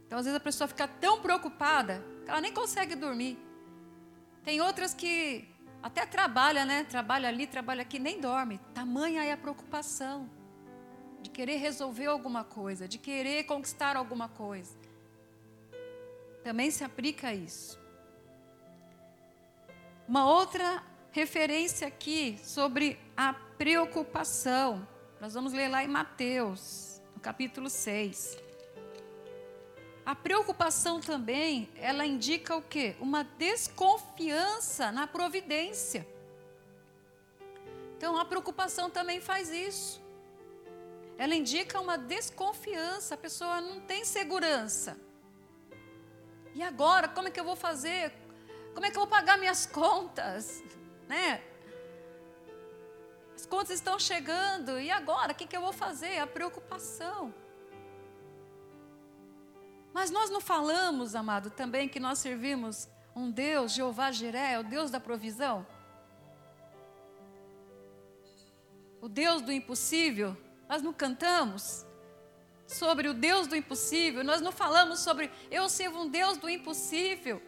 Então, 0.07 0.17
às 0.17 0.25
vezes, 0.25 0.37
a 0.37 0.41
pessoa 0.41 0.69
fica 0.69 0.87
tão 0.87 1.21
preocupada 1.21 2.05
que 2.25 2.31
ela 2.31 2.41
nem 2.41 2.53
consegue 2.53 2.95
dormir. 2.95 3.37
Tem 4.45 4.61
outras 4.61 4.95
que 4.95 5.45
até 5.83 6.07
trabalha, 6.07 6.65
né? 6.65 6.85
Trabalha 6.85 7.29
ali, 7.29 7.49
trabalha 7.49 7.83
aqui, 7.83 7.99
nem 7.99 8.21
dorme. 8.21 8.61
Tamanha 8.73 9.25
é 9.25 9.33
a 9.33 9.37
preocupação 9.37 10.31
de 11.21 11.31
querer 11.31 11.57
resolver 11.57 12.07
alguma 12.07 12.45
coisa, 12.45 12.87
de 12.87 12.97
querer 12.97 13.43
conquistar 13.43 13.97
alguma 13.97 14.29
coisa. 14.29 14.77
Também 16.45 16.71
se 16.71 16.85
aplica 16.85 17.35
isso. 17.35 17.77
Uma 20.07 20.31
outra 20.31 20.81
referência 21.11 21.89
aqui 21.89 22.39
sobre 22.45 23.01
a 23.17 23.33
preocupação. 23.33 24.92
Nós 25.23 25.35
vamos 25.35 25.53
ler 25.53 25.69
lá 25.69 25.85
em 25.85 25.87
Mateus, 25.87 27.01
no 27.15 27.21
capítulo 27.21 27.71
6. 27.71 28.37
A 30.05 30.17
preocupação 30.17 31.01
também, 31.01 31.71
ela 31.77 32.05
indica 32.05 32.57
o 32.57 32.61
quê? 32.61 32.97
Uma 32.99 33.23
desconfiança 33.23 34.91
na 34.91 35.07
providência. 35.07 36.05
Então, 37.97 38.19
a 38.19 38.25
preocupação 38.25 38.91
também 38.91 39.21
faz 39.21 39.49
isso. 39.49 40.03
Ela 41.17 41.37
indica 41.37 41.79
uma 41.79 41.97
desconfiança, 41.97 43.15
a 43.15 43.17
pessoa 43.17 43.61
não 43.61 43.81
tem 43.81 44.05
segurança. 44.05 44.99
E 46.53 46.65
agora, 46.65 47.07
como 47.07 47.29
é 47.29 47.31
que 47.31 47.39
eu 47.39 47.45
vou 47.45 47.55
fazer? 47.55 48.13
Como 48.75 48.85
é 48.85 48.91
que 48.91 48.97
eu 48.97 49.03
vou 49.03 49.09
pagar 49.09 49.39
minhas 49.39 49.67
contas? 49.71 50.65
Né? 51.07 51.41
As 53.43 53.47
contas 53.47 53.71
estão 53.71 53.99
chegando, 53.99 54.79
e 54.79 54.89
agora, 54.89 55.33
o 55.33 55.35
que, 55.35 55.49
que 55.49 55.57
eu 55.57 55.61
vou 55.61 55.73
fazer? 55.73 56.17
A 56.21 56.29
preocupação. 56.29 57.35
Mas 59.93 60.13
nós 60.13 60.31
não 60.31 60.41
falamos, 60.41 61.17
amado, 61.17 61.51
também 61.51 61.89
que 61.89 61.99
nós 61.99 62.21
servimos 62.21 62.89
um 63.17 63.33
Deus, 63.33 63.73
Jeová 63.73 64.13
Jiré, 64.13 64.61
o 64.61 64.63
Deus 64.63 64.93
da 64.93 65.01
provisão? 65.01 65.67
O 69.01 69.09
Deus 69.09 69.43
do 69.43 69.51
impossível? 69.51 70.37
Nós 70.69 70.81
não 70.81 70.93
cantamos 70.93 71.85
sobre 72.69 73.09
o 73.09 73.13
Deus 73.13 73.49
do 73.49 73.57
impossível, 73.57 74.23
nós 74.23 74.41
não 74.41 74.53
falamos 74.53 75.01
sobre 75.01 75.29
eu 75.51 75.69
sirvo 75.69 76.03
um 76.03 76.09
Deus 76.09 76.39
do 76.39 76.49
impossível. 76.49 77.43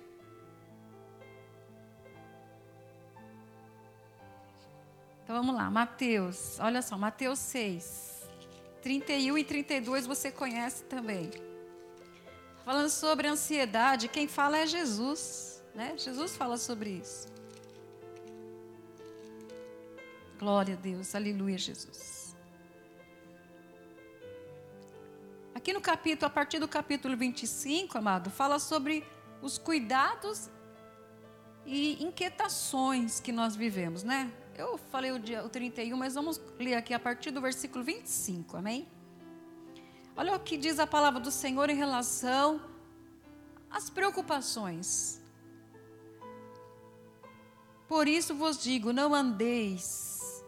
Então 5.24 5.36
vamos 5.36 5.54
lá, 5.54 5.70
Mateus, 5.70 6.58
olha 6.60 6.82
só, 6.82 6.98
Mateus 6.98 7.38
6, 7.38 8.28
31 8.82 9.38
e 9.38 9.44
32 9.44 10.06
você 10.06 10.30
conhece 10.30 10.84
também. 10.84 11.30
Falando 12.62 12.90
sobre 12.90 13.26
ansiedade, 13.26 14.06
quem 14.06 14.28
fala 14.28 14.58
é 14.58 14.66
Jesus, 14.66 15.64
né? 15.74 15.96
Jesus 15.96 16.36
fala 16.36 16.58
sobre 16.58 16.90
isso. 16.90 17.26
Glória 20.38 20.74
a 20.74 20.76
Deus, 20.76 21.14
aleluia, 21.14 21.56
Jesus. 21.56 22.36
Aqui 25.54 25.72
no 25.72 25.80
capítulo, 25.80 26.26
a 26.26 26.30
partir 26.30 26.58
do 26.58 26.68
capítulo 26.68 27.16
25, 27.16 27.96
amado, 27.96 28.28
fala 28.28 28.58
sobre 28.58 29.02
os 29.40 29.56
cuidados 29.56 30.50
e 31.64 32.04
inquietações 32.04 33.20
que 33.20 33.32
nós 33.32 33.56
vivemos, 33.56 34.02
né? 34.02 34.30
Eu 34.56 34.78
falei 34.78 35.10
o, 35.10 35.18
dia, 35.18 35.44
o 35.44 35.48
31, 35.48 35.96
mas 35.96 36.14
vamos 36.14 36.40
ler 36.58 36.74
aqui 36.74 36.94
a 36.94 36.98
partir 36.98 37.32
do 37.32 37.40
versículo 37.40 37.82
25, 37.82 38.56
amém? 38.56 38.86
Olha 40.16 40.34
o 40.34 40.38
que 40.38 40.56
diz 40.56 40.78
a 40.78 40.86
palavra 40.86 41.18
do 41.18 41.30
Senhor 41.30 41.68
em 41.68 41.74
relação 41.74 42.60
às 43.68 43.90
preocupações. 43.90 45.20
Por 47.88 48.06
isso 48.06 48.32
vos 48.34 48.56
digo: 48.62 48.92
não 48.92 49.12
andeis 49.12 50.44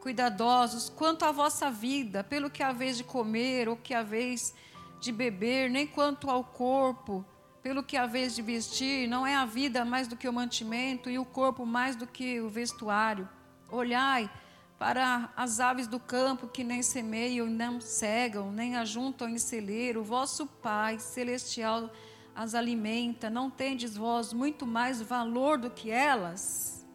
cuidadosos 0.00 0.88
quanto 0.88 1.24
à 1.24 1.30
vossa 1.30 1.70
vida, 1.70 2.24
pelo 2.24 2.50
que 2.50 2.62
haveis 2.62 2.96
de 2.96 3.04
comer 3.04 3.68
ou 3.68 3.76
que 3.76 3.94
haveis 3.94 4.54
de 5.00 5.12
beber, 5.12 5.70
nem 5.70 5.86
quanto 5.86 6.30
ao 6.30 6.42
corpo, 6.42 7.24
pelo 7.68 7.82
que 7.82 7.98
haveis 7.98 8.34
de 8.34 8.40
vestir. 8.40 9.06
Não 9.06 9.26
é 9.26 9.36
a 9.36 9.44
vida 9.44 9.84
mais 9.84 10.08
do 10.08 10.16
que 10.16 10.26
o 10.26 10.32
mantimento 10.32 11.10
e 11.10 11.18
o 11.18 11.24
corpo 11.24 11.66
mais 11.66 11.94
do 11.94 12.06
que 12.06 12.40
o 12.40 12.48
vestuário. 12.48 13.28
Olhai 13.70 14.30
para 14.78 15.30
as 15.36 15.60
aves 15.60 15.86
do 15.86 16.00
campo 16.00 16.48
que 16.48 16.64
nem 16.64 16.82
semeiam, 16.82 17.46
nem 17.46 17.78
cegam, 17.78 18.50
nem 18.50 18.74
ajuntam 18.78 19.28
em 19.28 19.36
celeiro, 19.36 20.00
o 20.00 20.02
vosso 20.02 20.46
Pai 20.46 20.98
celestial 20.98 21.90
as 22.34 22.54
alimenta, 22.54 23.28
não 23.28 23.50
tendes 23.50 23.94
vós 23.94 24.32
muito 24.32 24.66
mais 24.66 25.02
valor 25.02 25.58
do 25.58 25.68
que 25.68 25.90
elas? 25.90 26.86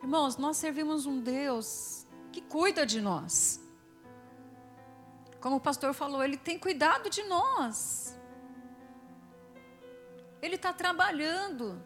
Irmãos, 0.00 0.36
nós 0.36 0.56
servimos 0.56 1.04
um 1.04 1.20
Deus 1.20 2.06
que 2.30 2.40
cuida 2.40 2.86
de 2.86 3.00
nós. 3.00 3.60
Como 5.40 5.56
o 5.56 5.60
pastor 5.60 5.94
falou, 5.94 6.22
ele 6.22 6.36
tem 6.36 6.56
cuidado 6.56 7.10
de 7.10 7.24
nós. 7.24 8.19
Ele 10.42 10.56
está 10.56 10.72
trabalhando. 10.72 11.82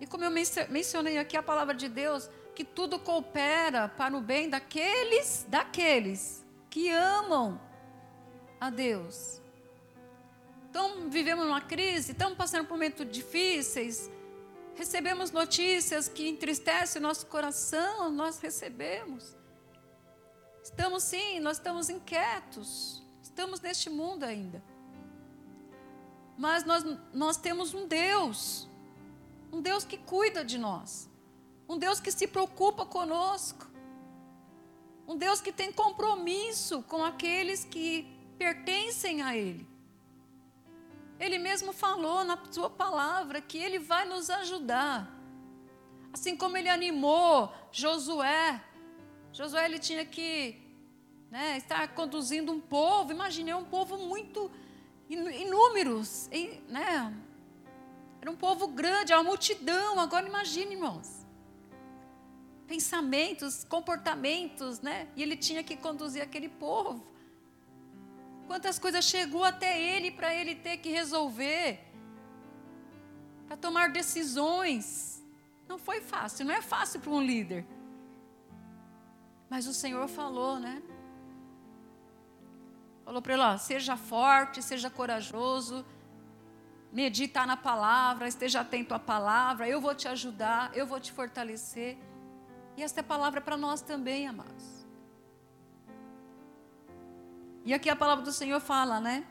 E 0.00 0.06
como 0.06 0.24
eu 0.24 0.30
mencionei 0.30 1.18
aqui 1.18 1.36
a 1.36 1.42
palavra 1.42 1.74
de 1.74 1.88
Deus, 1.88 2.28
que 2.54 2.64
tudo 2.64 2.98
coopera 2.98 3.88
para 3.88 4.16
o 4.16 4.20
bem 4.20 4.48
daqueles, 4.48 5.46
daqueles 5.48 6.44
que 6.68 6.88
amam 6.90 7.60
a 8.60 8.70
Deus. 8.70 9.40
Então, 10.68 11.10
vivemos 11.10 11.46
uma 11.46 11.60
crise, 11.60 12.12
estamos 12.12 12.36
passando 12.36 12.66
por 12.66 12.74
momentos 12.74 13.10
difíceis, 13.10 14.10
recebemos 14.76 15.32
notícias 15.32 16.08
que 16.08 16.28
entristecem 16.28 17.00
o 17.00 17.02
nosso 17.02 17.26
coração, 17.26 18.10
nós 18.10 18.38
recebemos. 18.38 19.36
Estamos 20.62 21.02
sim, 21.02 21.40
nós 21.40 21.56
estamos 21.56 21.88
inquietos, 21.88 23.02
estamos 23.22 23.60
neste 23.60 23.90
mundo 23.90 24.24
ainda. 24.24 24.62
Mas 26.40 26.64
nós, 26.64 26.82
nós 27.12 27.36
temos 27.36 27.74
um 27.74 27.86
Deus, 27.86 28.66
um 29.52 29.60
Deus 29.60 29.84
que 29.84 29.98
cuida 29.98 30.42
de 30.42 30.56
nós, 30.56 31.06
um 31.68 31.76
Deus 31.76 32.00
que 32.00 32.10
se 32.10 32.26
preocupa 32.26 32.86
conosco, 32.86 33.66
um 35.06 35.18
Deus 35.18 35.42
que 35.42 35.52
tem 35.52 35.70
compromisso 35.70 36.82
com 36.84 37.04
aqueles 37.04 37.62
que 37.62 38.08
pertencem 38.38 39.20
a 39.20 39.36
Ele. 39.36 39.68
Ele 41.18 41.36
mesmo 41.38 41.74
falou 41.74 42.24
na 42.24 42.38
sua 42.50 42.70
palavra 42.70 43.42
que 43.42 43.58
ele 43.58 43.78
vai 43.78 44.06
nos 44.06 44.30
ajudar. 44.30 45.14
Assim 46.10 46.34
como 46.34 46.56
ele 46.56 46.70
animou 46.70 47.52
Josué. 47.70 48.64
Josué 49.30 49.66
ele 49.66 49.78
tinha 49.78 50.06
que 50.06 50.58
né, 51.30 51.58
estar 51.58 51.88
conduzindo 51.88 52.50
um 52.50 52.58
povo. 52.58 53.12
Imaginei 53.12 53.52
um 53.52 53.66
povo 53.66 53.98
muito 53.98 54.50
inúmeros, 55.14 56.28
né? 56.68 57.12
Era 58.20 58.30
um 58.30 58.36
povo 58.36 58.68
grande, 58.68 59.12
uma 59.12 59.22
multidão. 59.22 59.98
Agora 59.98 60.26
imagine, 60.26 60.74
irmãos. 60.74 61.26
Pensamentos, 62.66 63.64
comportamentos, 63.64 64.80
né? 64.80 65.08
E 65.16 65.22
ele 65.22 65.36
tinha 65.36 65.62
que 65.62 65.76
conduzir 65.76 66.22
aquele 66.22 66.48
povo. 66.48 67.04
Quantas 68.46 68.78
coisas 68.78 69.04
chegou 69.04 69.44
até 69.44 69.80
ele 69.80 70.10
para 70.10 70.34
ele 70.34 70.54
ter 70.54 70.76
que 70.78 70.90
resolver, 70.90 71.80
para 73.46 73.56
tomar 73.56 73.90
decisões. 73.90 75.22
Não 75.68 75.78
foi 75.78 76.00
fácil, 76.00 76.44
não 76.44 76.54
é 76.54 76.60
fácil 76.60 77.00
para 77.00 77.10
um 77.10 77.22
líder. 77.22 77.64
Mas 79.48 79.66
o 79.66 79.74
Senhor 79.74 80.06
falou, 80.08 80.58
né? 80.58 80.82
Falou 83.10 83.20
para 83.20 83.32
ele: 83.32 83.42
ó, 83.42 83.56
seja 83.58 83.96
forte, 83.96 84.62
seja 84.62 84.88
corajoso, 84.88 85.84
medita 86.92 87.44
na 87.44 87.56
palavra, 87.56 88.28
esteja 88.28 88.60
atento 88.60 88.94
à 88.94 89.00
palavra, 89.00 89.68
eu 89.68 89.80
vou 89.80 89.92
te 89.96 90.06
ajudar, 90.06 90.70
eu 90.76 90.86
vou 90.86 91.00
te 91.00 91.10
fortalecer. 91.10 91.98
E 92.76 92.84
esta 92.84 93.00
é 93.00 93.02
palavra 93.02 93.40
para 93.40 93.56
nós 93.56 93.82
também, 93.82 94.28
amados. 94.28 94.86
E 97.64 97.74
aqui 97.74 97.90
a 97.90 97.96
palavra 97.96 98.24
do 98.24 98.30
Senhor 98.30 98.60
fala, 98.60 99.00
né? 99.00 99.26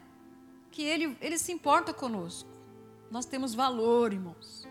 Que 0.72 0.84
Ele, 0.84 1.18
ele 1.22 1.38
se 1.38 1.54
importa 1.54 1.94
conosco. 1.94 2.50
Nós 3.10 3.26
temos 3.26 3.56
valor, 3.56 4.12
irmãos. 4.12 4.68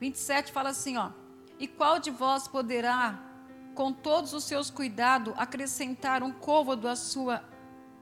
27 0.00 0.50
fala 0.50 0.70
assim, 0.70 0.96
ó. 0.96 1.12
E 1.56 1.68
qual 1.68 2.00
de 2.00 2.10
vós 2.10 2.48
poderá, 2.48 3.16
com 3.76 3.92
todos 3.92 4.32
os 4.32 4.42
seus 4.42 4.70
cuidados, 4.70 5.32
acrescentar 5.36 6.20
um 6.24 6.32
côvado 6.32 6.88
à 6.88 6.96
sua 6.96 7.44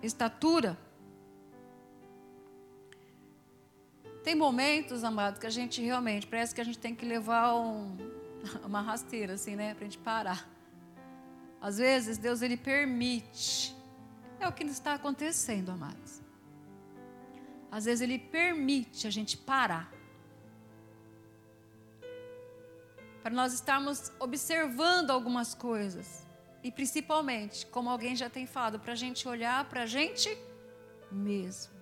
estatura? 0.06 0.78
Tem 4.22 4.34
momentos, 4.34 5.04
amados, 5.04 5.38
que 5.38 5.46
a 5.46 5.50
gente 5.50 5.80
realmente, 5.80 6.26
parece 6.26 6.54
que 6.54 6.60
a 6.60 6.64
gente 6.64 6.78
tem 6.78 6.94
que 6.94 7.04
levar 7.04 7.54
um, 7.54 7.96
uma 8.64 8.80
rasteira, 8.80 9.34
assim, 9.34 9.54
né? 9.54 9.74
Para 9.74 9.84
a 9.84 9.88
gente 9.88 9.98
parar. 9.98 10.48
Às 11.60 11.78
vezes, 11.78 12.18
Deus, 12.18 12.42
Ele 12.42 12.56
permite 12.56 13.76
é 14.38 14.46
o 14.46 14.52
que 14.52 14.64
está 14.64 14.94
acontecendo, 14.94 15.70
amados. 15.70 16.20
Às 17.70 17.84
vezes 17.84 18.00
ele 18.00 18.18
permite 18.18 19.06
a 19.06 19.10
gente 19.10 19.36
parar. 19.36 19.92
Para 23.22 23.34
nós 23.34 23.52
estarmos 23.52 24.12
observando 24.20 25.10
algumas 25.10 25.54
coisas. 25.54 26.25
E 26.62 26.70
principalmente, 26.72 27.66
como 27.66 27.88
alguém 27.90 28.16
já 28.16 28.28
tem 28.28 28.46
falado, 28.46 28.80
para 28.80 28.92
a 28.92 28.96
gente 28.96 29.28
olhar 29.28 29.64
para 29.66 29.82
a 29.82 29.86
gente 29.86 30.36
mesmo. 31.10 31.76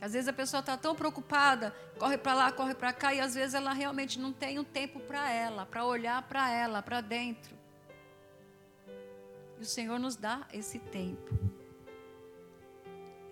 Às 0.00 0.12
vezes 0.12 0.28
a 0.28 0.32
pessoa 0.32 0.60
está 0.60 0.76
tão 0.76 0.94
preocupada, 0.94 1.74
corre 1.98 2.18
para 2.18 2.34
lá, 2.34 2.52
corre 2.52 2.74
para 2.74 2.92
cá, 2.92 3.14
e 3.14 3.20
às 3.20 3.34
vezes 3.34 3.54
ela 3.54 3.72
realmente 3.72 4.18
não 4.18 4.32
tem 4.32 4.58
um 4.58 4.64
tempo 4.64 5.00
para 5.00 5.30
ela, 5.30 5.64
para 5.64 5.84
olhar 5.84 6.22
para 6.22 6.50
ela, 6.50 6.82
para 6.82 7.00
dentro. 7.00 7.56
E 9.58 9.62
o 9.62 9.64
Senhor 9.64 9.98
nos 9.98 10.16
dá 10.16 10.46
esse 10.52 10.78
tempo. 10.78 11.34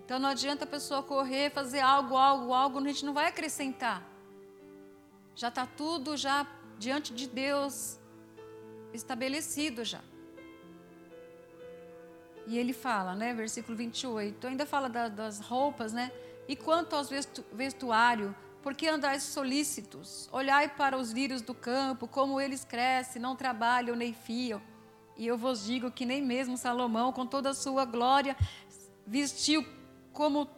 Então 0.03 0.19
não 0.19 0.29
adianta 0.29 0.65
a 0.65 0.67
pessoa 0.67 1.03
correr, 1.03 1.51
fazer 1.51 1.79
algo, 1.79 2.15
algo, 2.15 2.53
algo, 2.53 2.79
a 2.79 2.87
gente 2.87 3.05
não 3.05 3.13
vai 3.13 3.27
acrescentar. 3.27 4.03
Já 5.35 5.49
está 5.49 5.65
tudo 5.65 6.17
já 6.17 6.47
diante 6.77 7.13
de 7.13 7.27
Deus 7.27 7.99
estabelecido 8.95 9.83
já. 9.83 10.01
E 12.47 12.57
ele 12.57 12.73
fala, 12.73 13.15
né, 13.15 13.33
versículo 13.33 13.75
28, 13.75 14.47
ainda 14.47 14.65
fala 14.65 14.87
da, 14.87 15.07
das 15.07 15.39
roupas, 15.39 15.93
né? 15.93 16.11
E 16.47 16.55
quanto 16.55 16.95
aos 16.95 17.09
vestu, 17.09 17.43
vestuário, 17.51 18.35
por 18.61 18.75
que 18.75 18.87
andais 18.87 19.23
solícitos? 19.23 20.29
Olhai 20.31 20.69
para 20.69 20.97
os 20.97 21.11
lírios 21.11 21.41
do 21.41 21.53
campo, 21.53 22.07
como 22.07 22.39
eles 22.39 22.63
crescem, 22.63 23.21
não 23.21 23.35
trabalham 23.35 23.95
nem 23.95 24.13
fiam. 24.13 24.61
E 25.17 25.25
eu 25.25 25.37
vos 25.37 25.65
digo 25.65 25.89
que 25.89 26.05
nem 26.05 26.21
mesmo 26.21 26.57
Salomão, 26.57 27.11
com 27.11 27.25
toda 27.25 27.49
a 27.49 27.53
sua 27.53 27.85
glória, 27.85 28.35
vestiu 29.07 29.65
como 30.11 30.49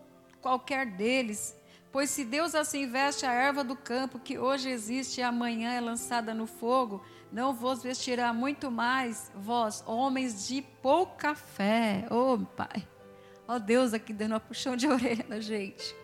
qualquer 0.42 0.86
deles. 0.86 1.56
Pois 1.92 2.10
se 2.10 2.26
Deus 2.26 2.54
assim 2.54 2.88
veste 2.88 3.26
a 3.26 3.32
erva 3.32 3.64
do 3.64 3.76
campo, 3.76 4.20
que 4.20 4.38
hoje 4.38 4.70
existe 4.70 5.20
e 5.20 5.24
amanhã 5.24 5.74
é 5.74 5.82
lançada 5.82 6.34
no 6.34 6.46
fogo, 6.48 7.04
não 7.32 7.54
vos 7.54 7.84
vestirá 7.84 8.34
muito 8.34 8.72
mais, 8.72 9.32
vós, 9.36 9.84
homens 9.86 10.48
de 10.48 10.62
pouca 10.82 11.36
fé. 11.36 12.06
Ô 12.10 12.34
oh, 12.34 12.46
Pai, 12.46 12.88
ó 13.48 13.56
oh, 13.56 13.60
Deus 13.60 13.94
aqui 13.94 14.14
dando 14.14 14.32
uma 14.32 14.40
puxão 14.40 14.76
de 14.76 14.88
orelha 14.90 15.26
na 15.28 15.40
gente. 15.40 15.96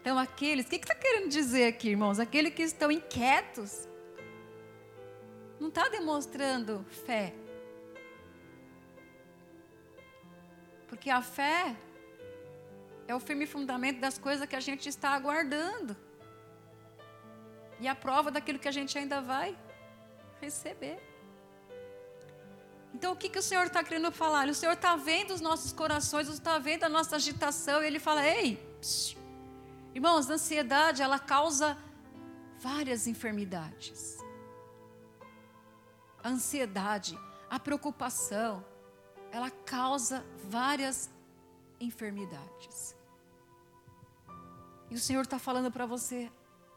Então, 0.00 0.18
aqueles, 0.18 0.66
o 0.66 0.68
que 0.68 0.76
está 0.76 0.94
querendo 0.94 1.28
dizer 1.28 1.66
aqui, 1.66 1.88
irmãos? 1.88 2.20
Aqueles 2.20 2.54
que 2.54 2.62
estão 2.62 2.92
inquietos, 2.92 3.88
não 5.58 5.66
está 5.68 5.88
demonstrando 5.88 6.86
fé. 7.04 7.34
Porque 10.86 11.10
a 11.10 11.20
fé 11.20 11.74
é 13.08 13.14
o 13.14 13.18
firme 13.18 13.46
fundamento 13.46 13.98
das 13.98 14.16
coisas 14.16 14.46
que 14.46 14.54
a 14.54 14.60
gente 14.60 14.88
está 14.88 15.10
aguardando. 15.10 15.96
E 17.80 17.88
a 17.88 17.94
prova 17.94 18.30
daquilo 18.30 18.58
que 18.58 18.68
a 18.68 18.72
gente 18.72 18.96
ainda 18.98 19.20
vai 19.20 19.56
receber. 20.40 20.98
Então, 22.94 23.12
o 23.12 23.16
que, 23.16 23.28
que 23.28 23.38
o 23.38 23.42
Senhor 23.42 23.66
está 23.66 23.84
querendo 23.84 24.10
falar? 24.10 24.48
O 24.48 24.54
Senhor 24.54 24.72
está 24.72 24.96
vendo 24.96 25.32
os 25.34 25.40
nossos 25.40 25.72
corações, 25.72 26.28
está 26.28 26.58
vendo 26.58 26.84
a 26.84 26.88
nossa 26.88 27.16
agitação, 27.16 27.82
e 27.82 27.86
Ele 27.86 27.98
fala: 27.98 28.26
Ei, 28.26 28.56
psiu. 28.80 29.18
irmãos, 29.94 30.30
a 30.30 30.34
ansiedade, 30.34 31.02
ela 31.02 31.18
causa 31.18 31.76
várias 32.58 33.06
enfermidades 33.06 34.16
a 36.26 36.28
ansiedade, 36.28 37.16
a 37.48 37.56
preocupação, 37.60 38.64
ela 39.30 39.48
causa 39.48 40.26
várias 40.50 41.08
enfermidades. 41.78 42.96
E 44.90 44.96
o 44.96 44.98
Senhor 44.98 45.22
está 45.22 45.38
falando 45.38 45.70
para 45.70 45.86
você 45.86 46.28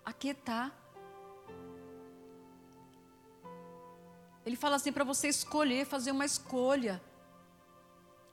aquietar. 0.06 0.72
Ele 4.50 4.56
fala 4.56 4.78
assim 4.78 4.92
para 4.92 5.04
você 5.04 5.28
escolher, 5.28 5.86
fazer 5.86 6.10
uma 6.10 6.26
escolha. 6.26 7.00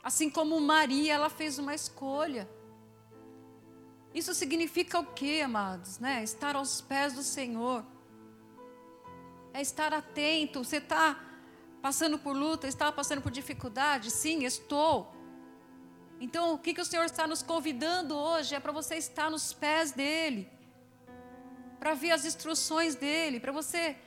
Assim 0.02 0.31
como 0.31 0.59
Maria, 0.59 1.12
ela 1.12 1.29
fez 1.29 1.59
uma 1.59 1.74
escolha. 1.74 2.48
Isso 4.14 4.33
significa 4.33 4.98
o 4.98 5.05
quê, 5.05 5.42
amados? 5.44 5.98
Né? 5.98 6.24
Estar 6.24 6.57
aos 6.57 6.81
pés 6.81 7.12
do 7.12 7.22
Senhor. 7.22 7.85
É 9.52 9.61
estar 9.61 9.92
atento. 9.92 10.64
Você 10.64 10.79
está 10.79 11.22
passando 11.83 12.18
por 12.18 12.35
luta, 12.35 12.66
está 12.66 12.90
passando 12.90 13.20
por 13.20 13.31
dificuldade? 13.31 14.11
Sim, 14.11 14.42
estou. 14.44 15.14
Então, 16.18 16.55
o 16.55 16.59
que, 16.59 16.72
que 16.72 16.81
o 16.81 16.85
Senhor 16.87 17.05
está 17.05 17.26
nos 17.26 17.42
convidando 17.42 18.16
hoje 18.16 18.55
é 18.55 18.59
para 18.59 18.72
você 18.72 18.94
estar 18.96 19.31
nos 19.31 19.52
pés 19.52 19.92
dEle, 19.92 20.50
para 21.79 21.92
ver 21.92 22.12
as 22.12 22.24
instruções 22.24 22.94
dEle, 22.94 23.38
para 23.38 23.52
você 23.52 23.98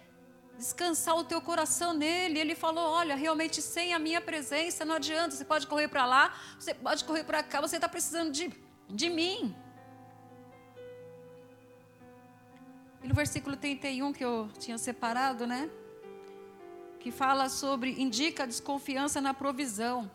descansar 0.60 1.15
o 1.15 1.24
teu 1.24 1.41
coração 1.41 1.93
nele. 1.93 2.38
Ele 2.38 2.54
falou: 2.54 2.84
Olha, 2.84 3.15
realmente 3.15 3.62
sem 3.62 3.93
a 3.93 4.00
minha 4.00 4.22
presença 4.22 4.86
não 4.86 4.95
adianta. 4.95 5.36
Você 5.36 5.45
pode 5.45 5.65
correr 5.65 5.88
para 5.88 6.06
lá, 6.06 6.36
você 6.60 6.74
pode 6.74 7.04
correr 7.06 7.24
para 7.24 7.41
cá, 7.41 7.62
você 7.62 7.78
está 7.78 7.89
precisando 7.89 8.32
de, 8.32 8.52
de 8.89 9.10
mim. 9.10 9.56
E 13.02 13.08
no 13.08 13.15
versículo 13.15 13.56
31 13.56 14.12
que 14.12 14.24
eu 14.24 14.50
tinha 14.60 14.78
separado, 14.78 15.48
né? 15.48 15.69
Que 17.00 17.12
fala 17.12 17.48
sobre, 17.48 17.91
indica 18.00 18.45
desconfiança 18.45 19.22
na 19.22 19.34
provisão. 19.34 20.12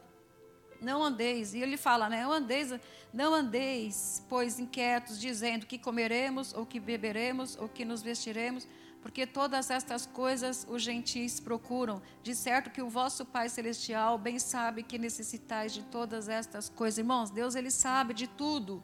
Não 0.82 1.02
andeis, 1.02 1.54
e 1.54 1.60
ele 1.60 1.78
fala, 1.78 2.10
né? 2.10 2.22
Não 2.24 2.32
andeis, 2.32 2.74
não 3.10 3.32
andeis, 3.32 4.22
pois 4.28 4.58
inquietos, 4.58 5.18
dizendo 5.18 5.64
que 5.64 5.78
comeremos, 5.78 6.52
ou 6.52 6.66
que 6.66 6.78
beberemos, 6.78 7.56
ou 7.56 7.66
que 7.70 7.86
nos 7.86 8.02
vestiremos, 8.02 8.68
porque 9.04 9.26
todas 9.26 9.70
estas 9.70 10.06
coisas 10.06 10.66
os 10.66 10.80
gentis 10.80 11.38
procuram. 11.38 12.00
De 12.22 12.34
certo 12.34 12.70
que 12.70 12.80
o 12.80 12.88
vosso 12.88 13.26
Pai 13.26 13.50
Celestial 13.50 14.16
bem 14.16 14.38
sabe 14.38 14.82
que 14.82 14.96
necessitais 14.96 15.74
de 15.74 15.82
todas 15.82 16.26
estas 16.26 16.70
coisas. 16.70 16.96
Irmãos, 16.96 17.28
Deus 17.28 17.54
ele 17.54 17.70
sabe 17.70 18.14
de 18.14 18.26
tudo. 18.26 18.82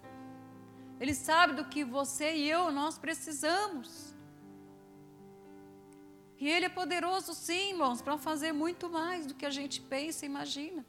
Ele 1.01 1.15
sabe 1.15 1.55
do 1.55 1.65
que 1.65 1.83
você 1.83 2.35
e 2.35 2.51
eu 2.51 2.71
nós 2.71 2.99
precisamos. 2.99 4.15
E 6.39 6.47
Ele 6.51 6.67
é 6.67 6.69
poderoso, 6.69 7.33
sim, 7.33 7.71
irmãos, 7.71 8.03
para 8.03 8.19
fazer 8.19 8.53
muito 8.53 8.91
mais 8.91 9.25
do 9.25 9.35
que 9.35 9.47
a 9.47 9.51
gente 9.51 9.81
pensa 9.81 10.27
e 10.27 10.29
imagina. 10.29 10.85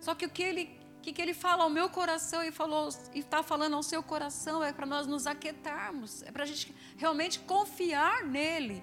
Só 0.00 0.12
que 0.16 0.26
o 0.26 0.28
que 0.28 0.42
Ele, 0.42 0.76
que, 1.08 1.12
que 1.12 1.22
Ele 1.22 1.34
fala 1.34 1.64
ao 1.64 1.70
meu 1.70 1.88
coração 1.88 2.42
e 2.42 2.52
falou 2.52 2.88
e 3.14 3.20
está 3.20 3.42
falando 3.42 3.74
ao 3.74 3.82
seu 3.82 4.02
coração 4.02 4.62
é 4.62 4.72
para 4.72 4.86
nós 4.86 5.06
nos 5.06 5.26
aquietarmos, 5.26 6.22
é 6.22 6.30
para 6.30 6.42
a 6.42 6.46
gente 6.46 6.74
realmente 6.96 7.38
confiar 7.40 8.24
nele. 8.24 8.82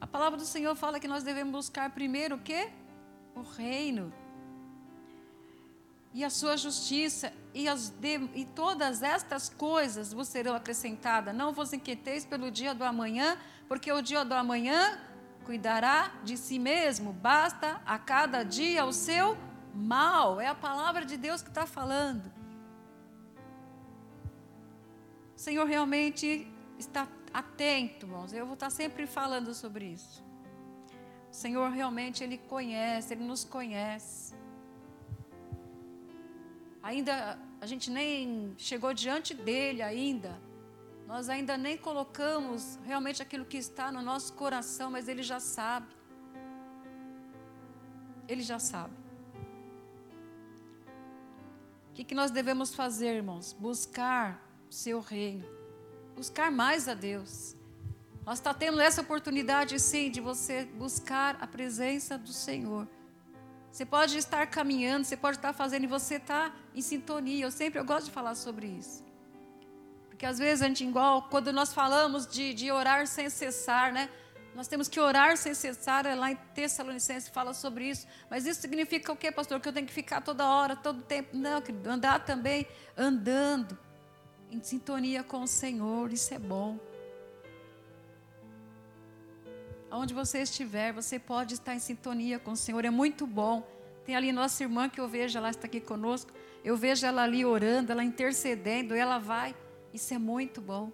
A 0.00 0.06
palavra 0.06 0.38
do 0.38 0.46
Senhor 0.46 0.74
fala 0.74 0.98
que 0.98 1.08
nós 1.08 1.22
devemos 1.22 1.52
buscar 1.52 1.90
primeiro 1.90 2.36
o 2.36 2.38
quê? 2.38 2.70
O 3.34 3.42
reino 3.42 4.12
e 6.14 6.24
a 6.24 6.30
sua 6.30 6.56
justiça, 6.56 7.32
e, 7.52 7.68
as 7.68 7.90
de, 7.90 8.18
e 8.34 8.44
todas 8.44 9.02
estas 9.02 9.50
coisas 9.50 10.12
vos 10.12 10.26
serão 10.26 10.54
acrescentadas. 10.54 11.34
Não 11.34 11.52
vos 11.52 11.72
inquieteis 11.72 12.24
pelo 12.24 12.50
dia 12.50 12.74
do 12.74 12.82
amanhã, 12.82 13.36
porque 13.68 13.92
o 13.92 14.00
dia 14.00 14.24
do 14.24 14.34
amanhã 14.34 14.98
cuidará 15.48 16.12
de 16.22 16.36
si 16.36 16.58
mesmo, 16.58 17.10
basta 17.10 17.80
a 17.86 17.98
cada 17.98 18.42
dia 18.42 18.84
o 18.84 18.92
seu 18.92 19.34
mal. 19.74 20.38
É 20.38 20.46
a 20.46 20.54
palavra 20.54 21.06
de 21.06 21.16
Deus 21.16 21.40
que 21.40 21.48
está 21.48 21.64
falando. 21.64 22.30
O 25.34 25.40
Senhor 25.40 25.66
realmente 25.66 26.46
está 26.78 27.08
atento, 27.32 28.04
irmãos. 28.04 28.30
Eu 28.34 28.44
vou 28.44 28.52
estar 28.52 28.68
sempre 28.68 29.06
falando 29.06 29.54
sobre 29.54 29.86
isso. 29.86 30.22
O 31.32 31.34
Senhor 31.34 31.70
realmente, 31.70 32.22
Ele 32.22 32.36
conhece, 32.36 33.14
Ele 33.14 33.24
nos 33.24 33.42
conhece. 33.42 34.34
Ainda 36.82 37.38
a 37.58 37.64
gente 37.64 37.90
nem 37.90 38.54
chegou 38.58 38.92
diante 38.92 39.32
dele 39.32 39.80
ainda. 39.80 40.38
Nós 41.08 41.30
ainda 41.30 41.56
nem 41.56 41.74
colocamos 41.78 42.78
realmente 42.84 43.22
aquilo 43.22 43.46
que 43.46 43.56
está 43.56 43.90
no 43.90 44.02
nosso 44.02 44.34
coração, 44.34 44.90
mas 44.90 45.08
ele 45.08 45.22
já 45.22 45.40
sabe. 45.40 45.86
Ele 48.28 48.42
já 48.42 48.58
sabe. 48.58 48.92
O 51.88 51.94
que, 51.94 52.04
que 52.04 52.14
nós 52.14 52.30
devemos 52.30 52.74
fazer, 52.74 53.14
irmãos? 53.14 53.54
Buscar 53.58 54.46
o 54.70 54.74
seu 54.74 55.00
reino. 55.00 55.46
Buscar 56.14 56.50
mais 56.50 56.86
a 56.86 56.92
Deus. 56.92 57.56
Nós 58.26 58.38
está 58.38 58.52
tendo 58.52 58.78
essa 58.78 59.00
oportunidade, 59.00 59.80
sim, 59.80 60.10
de 60.10 60.20
você 60.20 60.66
buscar 60.66 61.38
a 61.40 61.46
presença 61.46 62.18
do 62.18 62.34
Senhor. 62.34 62.86
Você 63.72 63.86
pode 63.86 64.18
estar 64.18 64.46
caminhando, 64.48 65.06
você 65.06 65.16
pode 65.16 65.38
estar 65.38 65.54
fazendo 65.54 65.84
e 65.84 65.86
você 65.86 66.16
está 66.16 66.54
em 66.74 66.82
sintonia. 66.82 67.46
Eu 67.46 67.50
sempre 67.50 67.80
eu 67.80 67.84
gosto 67.86 68.08
de 68.08 68.12
falar 68.12 68.34
sobre 68.34 68.66
isso. 68.66 69.07
Porque 70.18 70.26
às 70.26 70.36
vezes 70.36 70.62
a 70.62 70.66
gente, 70.66 70.82
igual, 70.82 71.22
quando 71.30 71.52
nós 71.52 71.72
falamos 71.72 72.26
de, 72.26 72.52
de 72.52 72.72
orar 72.72 73.06
sem 73.06 73.30
cessar, 73.30 73.92
né? 73.92 74.10
Nós 74.52 74.66
temos 74.66 74.88
que 74.88 74.98
orar 74.98 75.36
sem 75.36 75.54
cessar, 75.54 76.04
é 76.06 76.14
lá 76.16 76.32
em 76.32 76.34
Tessalonicenses 76.56 77.28
fala 77.28 77.54
sobre 77.54 77.88
isso. 77.88 78.04
Mas 78.28 78.44
isso 78.44 78.60
significa 78.60 79.12
o 79.12 79.16
quê, 79.16 79.30
pastor? 79.30 79.60
Que 79.60 79.68
eu 79.68 79.72
tenho 79.72 79.86
que 79.86 79.92
ficar 79.92 80.20
toda 80.20 80.44
hora, 80.44 80.74
todo 80.74 81.02
tempo? 81.02 81.36
Não, 81.36 81.62
querido, 81.62 81.88
andar 81.88 82.24
também 82.24 82.66
andando 82.96 83.78
em 84.50 84.60
sintonia 84.60 85.22
com 85.22 85.42
o 85.42 85.46
Senhor, 85.46 86.12
isso 86.12 86.34
é 86.34 86.38
bom. 86.40 86.80
Onde 89.88 90.12
você 90.12 90.42
estiver, 90.42 90.92
você 90.92 91.20
pode 91.20 91.54
estar 91.54 91.76
em 91.76 91.78
sintonia 91.78 92.40
com 92.40 92.50
o 92.50 92.56
Senhor, 92.56 92.84
é 92.84 92.90
muito 92.90 93.24
bom. 93.24 93.64
Tem 94.04 94.16
ali 94.16 94.32
nossa 94.32 94.64
irmã 94.64 94.88
que 94.88 95.00
eu 95.00 95.06
vejo, 95.06 95.38
ela 95.38 95.50
está 95.50 95.68
aqui 95.68 95.80
conosco. 95.80 96.32
Eu 96.64 96.76
vejo 96.76 97.06
ela 97.06 97.22
ali 97.22 97.44
orando, 97.44 97.92
ela 97.92 98.02
intercedendo, 98.02 98.96
ela 98.96 99.18
vai. 99.20 99.54
Isso 99.98 100.14
é 100.14 100.18
muito 100.18 100.60
bom. 100.60 100.92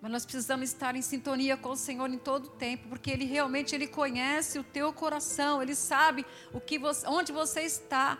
Mas 0.00 0.10
nós 0.10 0.24
precisamos 0.24 0.68
estar 0.68 0.96
em 0.96 1.02
sintonia 1.02 1.56
com 1.56 1.70
o 1.70 1.76
Senhor 1.76 2.08
em 2.10 2.18
todo 2.18 2.46
o 2.46 2.50
tempo, 2.66 2.88
porque 2.88 3.10
Ele 3.10 3.24
realmente 3.24 3.74
Ele 3.74 3.86
conhece 3.86 4.58
o 4.58 4.64
teu 4.64 4.92
coração, 4.92 5.62
Ele 5.62 5.74
sabe 5.74 6.24
o 6.52 6.60
que 6.60 6.78
você, 6.78 7.06
onde 7.06 7.30
você 7.30 7.60
está. 7.62 8.18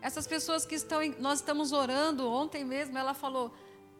Essas 0.00 0.26
pessoas 0.26 0.64
que 0.64 0.74
estão, 0.74 1.02
em, 1.02 1.14
nós 1.18 1.40
estamos 1.40 1.72
orando, 1.72 2.30
ontem 2.30 2.64
mesmo 2.64 2.96
ela 2.96 3.14
falou, 3.14 3.52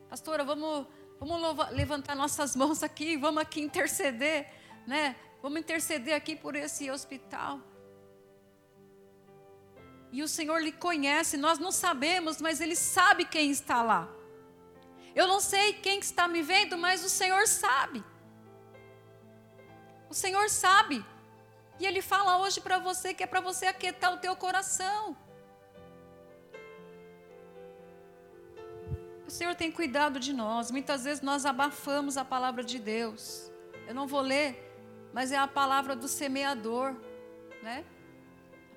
pastora, 0.08 0.44
vamos 0.44 0.86
Vamos 1.18 1.70
levantar 1.70 2.14
nossas 2.14 2.54
mãos 2.54 2.82
aqui, 2.82 3.16
vamos 3.16 3.40
aqui 3.40 3.60
interceder, 3.60 4.52
né? 4.86 5.16
Vamos 5.40 5.60
interceder 5.60 6.14
aqui 6.14 6.36
por 6.36 6.54
esse 6.54 6.90
hospital. 6.90 7.58
E 10.16 10.22
o 10.22 10.28
Senhor 10.36 10.62
lhe 10.62 10.72
conhece, 10.72 11.36
nós 11.36 11.58
não 11.58 11.70
sabemos, 11.70 12.40
mas 12.40 12.62
Ele 12.62 12.74
sabe 12.74 13.26
quem 13.26 13.50
está 13.50 13.82
lá. 13.82 14.08
Eu 15.14 15.26
não 15.26 15.40
sei 15.40 15.74
quem 15.74 15.98
está 15.98 16.26
me 16.26 16.40
vendo, 16.40 16.78
mas 16.78 17.04
o 17.04 17.10
Senhor 17.10 17.46
sabe. 17.46 18.02
O 20.08 20.14
Senhor 20.14 20.48
sabe. 20.48 21.04
E 21.78 21.84
Ele 21.84 22.00
fala 22.00 22.38
hoje 22.38 22.62
para 22.62 22.78
você 22.78 23.12
que 23.12 23.24
é 23.24 23.26
para 23.26 23.42
você 23.42 23.66
aquietar 23.66 24.10
o 24.14 24.16
teu 24.16 24.34
coração. 24.34 25.14
O 29.26 29.30
Senhor 29.30 29.54
tem 29.54 29.70
cuidado 29.70 30.18
de 30.18 30.32
nós. 30.32 30.70
Muitas 30.70 31.04
vezes 31.04 31.22
nós 31.22 31.44
abafamos 31.44 32.16
a 32.16 32.24
palavra 32.24 32.64
de 32.64 32.78
Deus. 32.78 33.52
Eu 33.86 33.94
não 33.94 34.06
vou 34.06 34.22
ler, 34.22 34.48
mas 35.12 35.30
é 35.30 35.36
a 35.36 35.46
palavra 35.46 35.94
do 35.94 36.08
semeador, 36.08 36.96
né? 37.62 37.84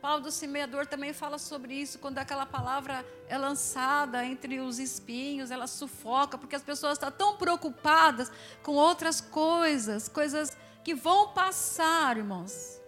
Palavra 0.01 0.23
do 0.23 0.31
semeador 0.31 0.87
também 0.87 1.11
fala 1.11 1.37
sobre 1.37 1.73
isso, 1.73 1.99
quando 1.99 2.19
aquela 2.19 2.45
palavra 2.45 3.05
é 3.27 3.37
lançada 3.37 4.23
entre 4.25 4.59
os 4.61 4.79
espinhos, 4.79 5.51
ela 5.51 5.67
sufoca, 5.67 6.37
porque 6.37 6.55
as 6.55 6.63
pessoas 6.63 6.93
estão 6.93 7.11
tão 7.11 7.35
preocupadas 7.35 8.31
com 8.63 8.73
outras 8.75 9.19
coisas, 9.19 10.07
coisas 10.07 10.55
que 10.85 10.95
vão 10.95 11.33
passar, 11.33 12.15
irmãos. 12.15 12.81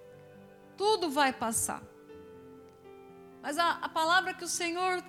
Tudo 0.78 1.10
vai 1.10 1.34
passar. 1.34 1.84
Mas 3.41 3.58
a, 3.58 3.71
a 3.82 3.89
palavra 3.89 4.34
que 4.34 4.45
o 4.45 4.47
Senhor 4.47 5.04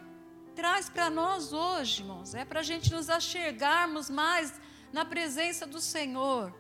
traz 0.57 0.89
para 0.89 1.09
nós 1.09 1.53
hoje, 1.53 2.03
irmãos, 2.03 2.35
é 2.35 2.45
para 2.45 2.61
a 2.61 2.65
gente 2.65 2.93
nos 2.93 3.09
achegarmos 3.09 4.11
mais 4.11 4.61
na 4.93 5.05
presença 5.05 5.67
do 5.67 5.81
Senhor. 5.81 6.53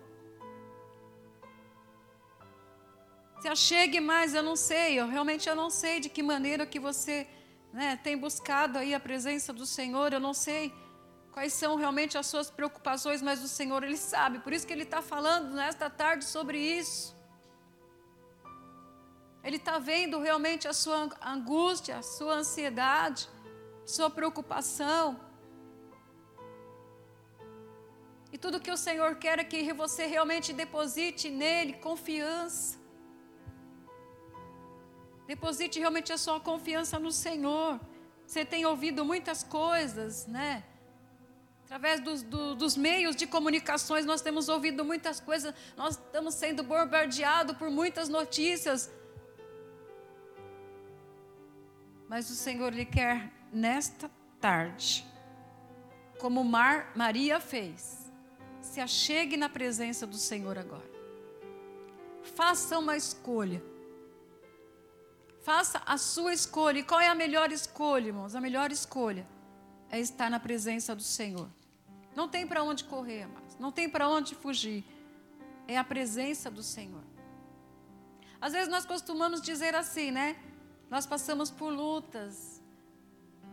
Se 3.42 3.48
achegue 3.48 4.00
mais, 4.00 4.34
eu 4.34 4.42
não 4.48 4.54
sei, 4.54 5.00
eu 5.00 5.08
realmente 5.08 5.48
eu 5.48 5.56
não 5.56 5.68
sei 5.68 5.98
de 5.98 6.08
que 6.08 6.22
maneira 6.22 6.64
que 6.64 6.78
você 6.78 7.26
né, 7.72 7.98
tem 8.00 8.16
buscado 8.16 8.78
aí 8.78 8.94
a 8.94 9.00
presença 9.00 9.52
do 9.52 9.66
Senhor, 9.66 10.12
eu 10.12 10.20
não 10.20 10.32
sei 10.32 10.72
quais 11.32 11.52
são 11.52 11.74
realmente 11.74 12.16
as 12.16 12.28
suas 12.28 12.48
preocupações, 12.48 13.20
mas 13.20 13.42
o 13.42 13.48
Senhor, 13.48 13.82
Ele 13.82 13.96
sabe, 13.96 14.38
por 14.38 14.52
isso 14.52 14.64
que 14.64 14.72
Ele 14.72 14.84
está 14.84 15.02
falando 15.02 15.52
nesta 15.56 15.90
tarde 15.90 16.24
sobre 16.24 16.56
isso. 16.56 17.16
Ele 19.42 19.56
está 19.56 19.76
vendo 19.80 20.20
realmente 20.20 20.68
a 20.68 20.72
sua 20.72 21.08
angústia, 21.20 21.96
a 21.96 22.02
sua 22.02 22.34
ansiedade, 22.34 23.28
sua 23.84 24.08
preocupação. 24.08 25.20
E 28.30 28.38
tudo 28.38 28.60
que 28.60 28.70
o 28.70 28.76
Senhor 28.76 29.16
quer 29.16 29.40
é 29.40 29.44
que 29.44 29.72
você 29.72 30.06
realmente 30.06 30.52
deposite 30.52 31.28
nele 31.28 31.72
confiança. 31.72 32.81
Deposite 35.26 35.78
realmente 35.78 36.12
a 36.12 36.18
sua 36.18 36.40
confiança 36.40 36.98
no 36.98 37.12
Senhor. 37.12 37.80
Você 38.26 38.44
tem 38.44 38.64
ouvido 38.66 39.04
muitas 39.04 39.42
coisas, 39.42 40.26
né? 40.26 40.64
Através 41.64 42.00
dos, 42.00 42.22
do, 42.22 42.54
dos 42.54 42.76
meios 42.76 43.16
de 43.16 43.26
comunicações, 43.26 44.04
nós 44.04 44.20
temos 44.20 44.48
ouvido 44.48 44.84
muitas 44.84 45.20
coisas, 45.20 45.54
nós 45.74 45.94
estamos 45.94 46.34
sendo 46.34 46.62
bombardeados 46.62 47.56
por 47.56 47.70
muitas 47.70 48.08
notícias. 48.08 48.90
Mas 52.08 52.28
o 52.28 52.34
Senhor 52.34 52.74
lhe 52.74 52.84
quer 52.84 53.32
nesta 53.50 54.10
tarde, 54.38 55.06
como 56.18 56.44
Mar, 56.44 56.92
Maria 56.94 57.40
fez, 57.40 58.12
se 58.60 58.78
achegue 58.78 59.36
na 59.36 59.48
presença 59.48 60.06
do 60.06 60.16
Senhor 60.16 60.58
agora. 60.58 60.90
Faça 62.34 62.78
uma 62.78 62.96
escolha. 62.96 63.71
Faça 65.42 65.82
a 65.84 65.98
sua 65.98 66.32
escolha. 66.32 66.78
E 66.78 66.82
qual 66.82 67.00
é 67.00 67.08
a 67.08 67.14
melhor 67.14 67.50
escolha, 67.50 68.06
irmãos? 68.06 68.34
A 68.34 68.40
melhor 68.40 68.70
escolha 68.70 69.26
é 69.90 69.98
estar 70.00 70.30
na 70.30 70.38
presença 70.38 70.94
do 70.94 71.02
Senhor. 71.02 71.48
Não 72.14 72.28
tem 72.28 72.46
para 72.46 72.62
onde 72.62 72.84
correr, 72.84 73.26
mas 73.26 73.58
não 73.58 73.72
tem 73.72 73.88
para 73.88 74.08
onde 74.08 74.34
fugir. 74.34 74.84
É 75.66 75.76
a 75.76 75.84
presença 75.84 76.50
do 76.50 76.62
Senhor. 76.62 77.02
Às 78.40 78.52
vezes 78.52 78.68
nós 78.68 78.84
costumamos 78.84 79.40
dizer 79.40 79.74
assim, 79.74 80.10
né? 80.10 80.36
Nós 80.90 81.06
passamos 81.06 81.50
por 81.50 81.72
lutas, 81.72 82.60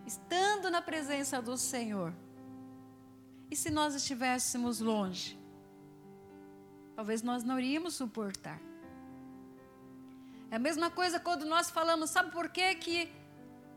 estando 0.06 0.70
na 0.70 0.82
presença 0.82 1.42
do 1.42 1.58
Senhor. 1.58 2.14
E 3.50 3.56
se 3.56 3.70
nós 3.70 3.96
estivéssemos 3.96 4.80
longe? 4.80 5.40
Talvez 6.96 7.22
nós 7.22 7.44
não 7.44 7.58
iríamos 7.58 7.96
suportar. 7.96 8.60
É 10.52 10.56
a 10.56 10.60
mesma 10.60 10.90
coisa 10.90 11.20
quando 11.20 11.46
nós 11.46 11.70
falamos, 11.70 12.10
sabe 12.10 12.32
por 12.32 12.50
quê 12.50 12.74
que 12.76 13.12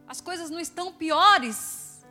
as 0.07 0.21
coisas 0.21 0.49
não 0.51 0.61
estão 0.61 0.93
piores? 0.93 2.05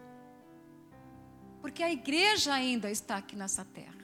Porque 1.61 1.83
a 1.83 1.91
igreja 1.91 2.53
ainda 2.53 2.89
está 2.89 3.17
aqui 3.17 3.35
nessa 3.35 3.65
terra. 3.65 4.01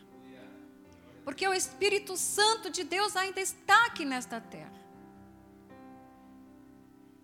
Porque 1.23 1.47
o 1.47 1.53
Espírito 1.53 2.15
Santo 2.15 2.69
de 2.69 2.83
Deus 2.83 3.15
ainda 3.15 3.41
está 3.41 3.85
aqui 3.85 4.05
nesta 4.05 4.39
terra. 4.39 4.73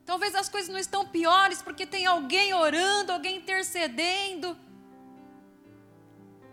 Talvez 0.06 0.36
as 0.36 0.50
coisas 0.50 0.70
não 0.70 0.80
estão 0.80 1.08
piores 1.08 1.62
porque 1.62 1.86
tem 1.86 2.06
alguém 2.06 2.54
orando, 2.54 3.12
alguém 3.12 3.38
intercedendo. 3.38 4.58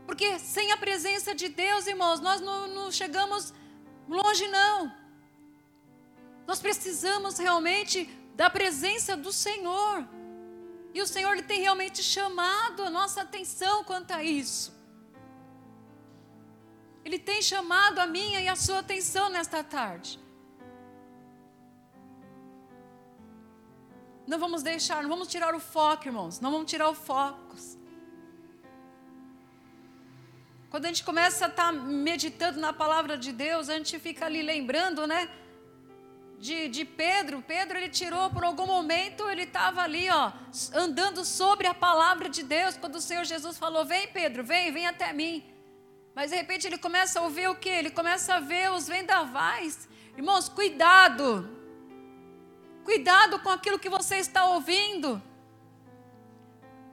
Porque 0.07 0.39
sem 0.39 0.71
a 0.73 0.77
presença 0.77 1.35
de 1.35 1.49
Deus, 1.49 1.87
irmãos, 1.87 2.21
nós 2.21 2.41
não, 2.41 2.69
não 2.69 2.91
chegamos 2.91 3.53
longe, 4.09 4.47
não. 4.49 5.00
Nós 6.51 6.61
precisamos 6.67 7.39
realmente 7.39 7.97
da 8.35 8.51
presença 8.51 9.17
do 9.17 9.33
Senhor. 9.33 9.97
E 10.93 11.01
o 11.01 11.07
Senhor 11.07 11.33
ele 11.35 11.45
tem 11.51 11.61
realmente 11.61 12.03
chamado 12.03 12.83
a 12.83 12.91
nossa 12.91 13.21
atenção 13.23 13.85
quanto 13.85 14.11
a 14.11 14.21
isso. 14.25 14.69
Ele 17.05 17.21
tem 17.21 17.41
chamado 17.41 18.01
a 18.01 18.07
minha 18.17 18.41
e 18.41 18.49
a 18.49 18.57
sua 18.57 18.81
atenção 18.81 19.29
nesta 19.29 19.63
tarde. 19.63 20.19
Não 24.27 24.41
vamos 24.45 24.65
deixar, 24.65 25.05
não 25.05 25.11
vamos 25.15 25.29
tirar 25.29 25.55
o 25.55 25.61
foco, 25.61 26.09
irmãos. 26.09 26.41
Não 26.41 26.51
vamos 26.51 26.69
tirar 26.69 26.89
o 26.89 26.97
foco. 26.97 27.55
Quando 30.69 30.85
a 30.85 30.89
gente 30.89 31.05
começa 31.05 31.47
a 31.47 31.49
estar 31.49 31.67
tá 31.67 31.73
meditando 31.73 32.59
na 32.59 32.73
palavra 32.73 33.17
de 33.17 33.31
Deus, 33.31 33.69
a 33.69 33.75
gente 33.79 34.01
fica 34.01 34.27
ali 34.27 34.43
lembrando, 34.43 35.07
né? 35.07 35.31
De, 36.41 36.69
de 36.69 36.85
Pedro. 36.87 37.45
Pedro, 37.47 37.77
ele 37.79 37.91
tirou 37.91 38.31
por 38.31 38.43
algum 38.43 38.67
momento, 38.67 39.29
ele 39.29 39.43
estava 39.43 39.83
ali, 39.83 40.09
ó, 40.11 40.33
andando 40.75 41.23
sobre 41.25 41.67
a 41.67 41.75
palavra 41.75 42.29
de 42.31 42.43
Deus, 42.43 42.79
quando 42.79 42.97
o 42.97 43.01
Senhor 43.01 43.25
Jesus 43.25 43.59
falou: 43.59 43.85
Vem, 43.85 44.09
Pedro, 44.09 44.43
vem, 44.43 44.73
vem 44.73 44.87
até 44.87 45.13
mim. 45.13 45.45
Mas 46.15 46.31
de 46.31 46.37
repente 46.37 46.67
ele 46.67 46.79
começa 46.79 47.21
a 47.21 47.23
ouvir 47.23 47.49
o 47.49 47.55
que? 47.55 47.69
Ele 47.69 47.91
começa 47.91 48.35
a 48.35 48.41
ver 48.41 48.73
os 48.73 48.89
vendavais. 48.89 49.89
Irmãos, 50.17 50.49
cuidado. 50.49 51.29
Cuidado 52.85 53.39
com 53.41 53.51
aquilo 53.51 53.79
que 53.79 53.89
você 53.89 54.17
está 54.17 54.47
ouvindo. 54.47 55.23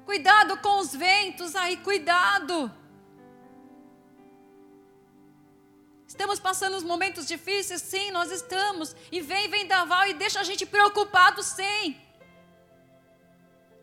Cuidado 0.05 0.57
com 0.57 0.79
os 0.79 0.93
ventos 0.93 1.55
aí, 1.55 1.77
cuidado. 1.77 2.71
Estamos 6.08 6.39
passando 6.39 6.82
momentos 6.86 7.28
difíceis? 7.28 7.82
Sim, 7.82 8.12
nós 8.12 8.32
estamos. 8.32 8.96
E 9.12 9.20
vem 9.20 9.50
vendaval 9.50 10.08
e 10.08 10.13
deixa 10.13 10.39
a 10.39 10.43
gente 10.43 10.65
preocupado, 10.65 11.43
sim. 11.43 12.00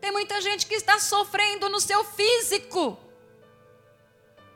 Tem 0.01 0.11
muita 0.11 0.41
gente 0.41 0.65
que 0.65 0.75
está 0.75 0.99
sofrendo 0.99 1.69
no 1.69 1.79
seu 1.79 2.03
físico. 2.03 2.99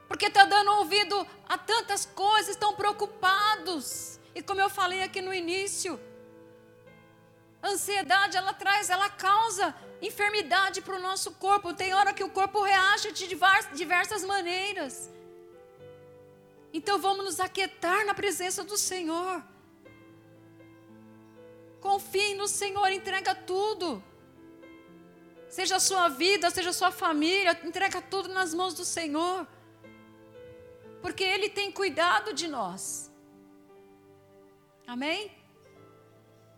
Porque 0.07 0.25
está 0.25 0.45
dando 0.45 0.71
ouvido 0.71 1.27
a 1.47 1.57
tantas 1.57 2.05
coisas, 2.05 2.49
estão 2.49 2.73
preocupados. 2.73 4.19
E 4.33 4.41
como 4.41 4.59
eu 4.59 4.69
falei 4.69 5.03
aqui 5.03 5.21
no 5.21 5.33
início, 5.33 5.99
a 7.61 7.69
ansiedade 7.69 8.35
ela 8.35 8.53
traz, 8.53 8.89
ela 8.89 9.09
causa 9.09 9.75
enfermidade 10.01 10.81
para 10.81 10.95
o 10.95 10.99
nosso 10.99 11.31
corpo. 11.33 11.73
Tem 11.73 11.93
hora 11.93 12.13
que 12.13 12.23
o 12.23 12.29
corpo 12.29 12.63
reage 12.63 13.11
de 13.11 13.27
diversas 13.73 14.23
maneiras. 14.23 15.09
Então 16.71 16.99
vamos 16.99 17.25
nos 17.25 17.39
aquietar 17.39 18.05
na 18.05 18.13
presença 18.13 18.63
do 18.63 18.77
Senhor. 18.77 19.43
Confie 21.81 22.35
no 22.35 22.47
Senhor, 22.47 22.87
entrega 22.91 23.33
tudo. 23.33 24.03
Seja 25.49 25.77
a 25.77 25.79
sua 25.79 26.09
vida, 26.09 26.51
seja 26.51 26.69
a 26.69 26.73
sua 26.73 26.91
família, 26.91 27.59
entrega 27.63 28.01
tudo 28.01 28.29
nas 28.29 28.53
mãos 28.53 28.73
do 28.73 28.85
Senhor. 28.85 29.47
Porque 31.01 31.23
Ele 31.23 31.49
tem 31.49 31.71
cuidado 31.71 32.33
de 32.33 32.47
nós. 32.47 33.11
Amém? 34.85 35.31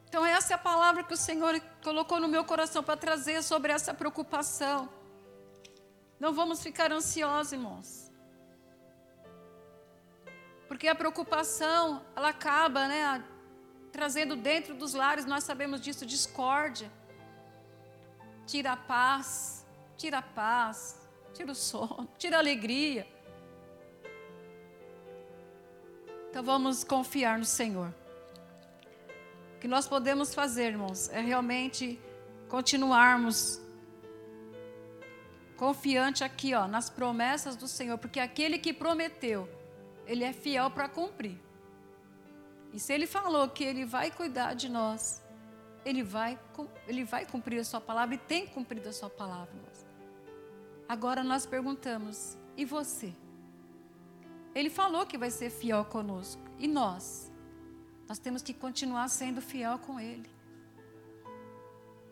Então, 0.08 0.26
essa 0.26 0.54
é 0.54 0.56
a 0.56 0.58
palavra 0.58 1.04
que 1.04 1.13
o 1.13 1.17
Senhor 1.17 1.58
colocou 1.82 2.19
no 2.19 2.28
meu 2.28 2.43
coração 2.43 2.84
para 2.84 2.97
trazer 2.97 3.41
sobre 3.43 3.71
essa 3.71 3.93
preocupação. 3.93 4.89
Não 6.19 6.34
vamos 6.34 6.62
ficar 6.62 6.91
ansiosos, 6.91 7.54
irmãos. 7.54 8.11
Porque 10.71 10.88
a 10.88 10.95
preocupação, 10.95 12.01
ela 12.15 12.29
acaba, 12.29 12.88
né, 12.88 13.21
trazendo 13.91 14.38
dentro 14.38 14.73
dos 14.73 14.93
lares, 14.93 15.25
nós 15.25 15.43
sabemos 15.43 15.81
disso, 15.81 16.05
discórdia. 16.05 16.89
Tira 18.47 18.71
a 18.71 18.77
paz, 18.77 19.67
tira 19.97 20.19
a 20.19 20.21
paz, 20.21 20.97
tira 21.34 21.51
o 21.51 21.55
sono, 21.55 22.07
tira 22.17 22.38
a 22.38 22.39
alegria. 22.39 23.05
Então 26.29 26.41
vamos 26.41 26.86
confiar 26.86 27.38
no 27.38 27.43
Senhor. 27.43 27.93
O 29.57 29.60
que 29.60 29.67
nós 29.67 29.89
podemos 29.89 30.34
fazer, 30.34 30.67
irmãos, 30.67 31.10
é 31.10 31.19
realmente 31.19 31.99
continuarmos 32.47 33.62
confiante 35.57 36.23
aqui, 36.23 36.53
ó, 36.53 36.65
nas 36.65 36.89
promessas 36.89 37.57
do 37.57 37.67
Senhor, 37.67 37.97
porque 37.97 38.21
aquele 38.21 38.57
que 38.57 38.71
prometeu, 38.71 39.49
ele 40.12 40.26
é 40.26 40.34
fiel 40.34 40.69
para 40.69 40.89
cumprir. 40.89 41.39
E 42.74 42.80
se 42.80 42.91
ele 42.91 43.08
falou 43.08 43.47
que 43.47 43.63
ele 43.63 43.86
vai 43.86 44.12
cuidar 44.12 44.54
de 44.54 44.67
nós, 44.67 45.24
ele 45.86 46.04
vai, 46.04 46.38
ele 46.86 47.06
vai 47.06 47.26
cumprir 47.26 47.60
a 47.60 47.63
sua 47.63 47.80
palavra 47.80 48.15
e 48.15 48.17
tem 48.17 48.45
cumprido 48.45 48.89
a 48.89 48.93
sua 48.93 49.10
palavra. 49.10 49.56
Agora 50.88 51.24
nós 51.24 51.45
perguntamos: 51.45 52.38
e 52.58 52.65
você? 52.65 53.13
Ele 54.54 54.69
falou 54.69 55.06
que 55.06 55.17
vai 55.17 55.32
ser 55.32 55.50
fiel 55.50 55.86
conosco. 55.86 56.41
E 56.60 56.67
nós? 56.67 57.32
Nós 58.06 58.19
temos 58.19 58.41
que 58.41 58.54
continuar 58.54 59.08
sendo 59.08 59.41
fiel 59.41 59.80
com 59.80 59.97
Ele. 59.97 60.30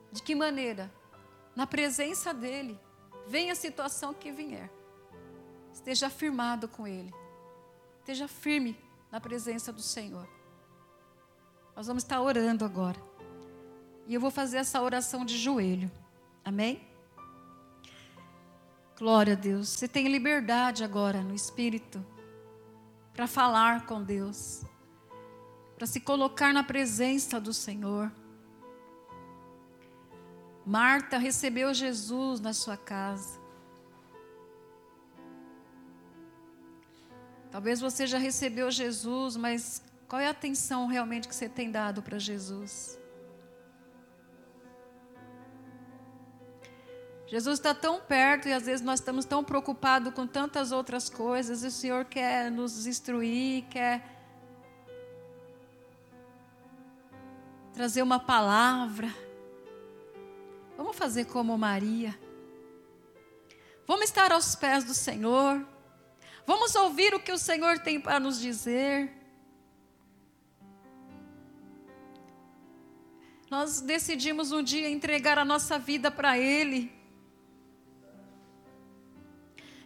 De 0.09 0.23
que 0.23 0.33
maneira? 0.33 0.89
Na 1.53 1.67
presença 1.67 2.33
dEle. 2.33 2.79
Venha 3.27 3.51
a 3.51 3.55
situação 3.55 4.13
que 4.13 4.31
vier. 4.31 4.71
Esteja 5.73 6.09
firmado 6.09 6.69
com 6.69 6.87
Ele. 6.87 7.13
Esteja 8.09 8.27
firme 8.27 8.75
na 9.11 9.21
presença 9.21 9.71
do 9.71 9.83
Senhor. 9.83 10.27
Nós 11.75 11.85
vamos 11.85 12.01
estar 12.01 12.19
orando 12.19 12.65
agora. 12.65 12.99
E 14.07 14.15
eu 14.15 14.19
vou 14.19 14.31
fazer 14.31 14.57
essa 14.57 14.81
oração 14.81 15.23
de 15.23 15.37
joelho. 15.37 15.91
Amém? 16.43 16.81
Glória 18.97 19.33
a 19.33 19.35
Deus. 19.35 19.69
Você 19.69 19.87
tem 19.87 20.07
liberdade 20.07 20.83
agora 20.83 21.21
no 21.21 21.35
Espírito 21.35 22.03
para 23.13 23.27
falar 23.27 23.85
com 23.85 24.01
Deus. 24.01 24.63
para 25.75 25.85
se 25.85 25.99
colocar 25.99 26.51
na 26.51 26.63
presença 26.63 27.39
do 27.39 27.53
Senhor. 27.53 28.11
Marta 30.65 31.19
recebeu 31.19 31.75
Jesus 31.75 32.39
na 32.39 32.53
sua 32.53 32.75
casa. 32.75 33.38
Talvez 37.51 37.79
você 37.79 38.05
já 38.05 38.17
recebeu 38.17 38.69
Jesus, 38.69 39.35
mas 39.35 39.81
qual 40.07 40.21
é 40.21 40.27
a 40.27 40.31
atenção 40.31 40.87
realmente 40.87 41.27
que 41.27 41.35
você 41.35 41.49
tem 41.49 41.71
dado 41.71 42.01
para 42.01 42.19
Jesus? 42.19 42.99
Jesus 47.25 47.59
está 47.59 47.75
tão 47.75 47.99
perto 48.01 48.47
e 48.47 48.53
às 48.53 48.65
vezes 48.65 48.83
nós 48.83 48.99
estamos 48.99 49.23
tão 49.23 49.43
preocupados 49.43 50.11
com 50.13 50.25
tantas 50.25 50.71
outras 50.71 51.09
coisas, 51.09 51.63
e 51.63 51.67
o 51.67 51.71
Senhor 51.71 52.05
quer 52.05 52.49
nos 52.49 52.87
instruir, 52.87 53.65
quer 53.69 54.03
trazer 57.71 58.01
uma 58.01 58.19
palavra. 58.19 59.13
Vamos 60.75 60.95
fazer 60.95 61.25
como 61.25 61.57
Maria. 61.57 62.17
Vamos 63.85 64.05
estar 64.05 64.31
aos 64.31 64.55
pés 64.55 64.83
do 64.83 64.93
Senhor. 64.93 65.65
Vamos 66.49 66.73
ouvir 66.73 67.13
o 67.13 67.19
que 67.19 67.31
o 67.31 67.37
Senhor 67.37 67.77
tem 67.77 68.01
para 68.01 68.19
nos 68.19 68.39
dizer. 68.41 69.11
Nós 73.51 73.81
decidimos 73.81 74.51
um 74.51 74.63
dia 74.63 74.89
entregar 74.89 75.37
a 75.37 75.45
nossa 75.45 75.77
vida 75.77 76.09
para 76.09 76.39
Ele. 76.39 76.91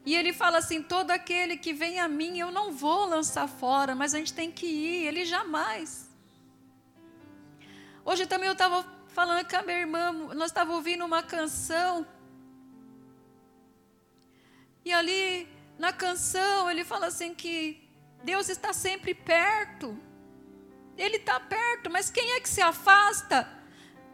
E 0.06 0.15
ele 0.15 0.32
fala 0.32 0.60
assim: 0.60 0.82
todo 0.82 1.12
aquele 1.12 1.58
que 1.58 1.73
vem 1.73 1.99
a 1.99 2.08
mim, 2.08 2.39
eu 2.39 2.49
não 2.49 2.71
vou 2.71 3.08
lançar 3.08 3.45
fora, 3.49 3.93
mas 3.93 4.15
a 4.15 4.19
gente 4.19 4.34
tem 4.34 4.49
que 4.49 4.65
ir, 4.65 5.08
ele 5.08 5.26
jamais. 5.26 6.10
Hoje 8.06 8.26
também 8.26 8.47
eu 8.47 8.54
estava 8.54 8.86
falando 9.10 9.45
com 9.49 9.58
a 9.58 9.63
minha 9.63 9.80
irmã, 9.80 10.13
nós 10.34 10.49
estávamos 10.52 10.78
ouvindo 10.78 11.04
uma 11.04 11.21
canção. 11.21 12.08
E 14.86 14.93
ali, 14.93 15.54
na 15.84 15.91
canção, 15.91 16.72
ele 16.72 16.86
fala 16.86 17.08
assim 17.08 17.36
que 17.36 17.58
Deus 18.24 18.48
está 18.48 18.72
sempre 18.72 19.13
perto. 19.13 19.88
Ele 20.98 21.17
está 21.17 21.38
perto, 21.41 21.89
mas 21.89 22.10
quem 22.10 22.28
é 22.36 22.39
que 22.39 22.48
se 22.48 22.62
afasta? 22.62 23.38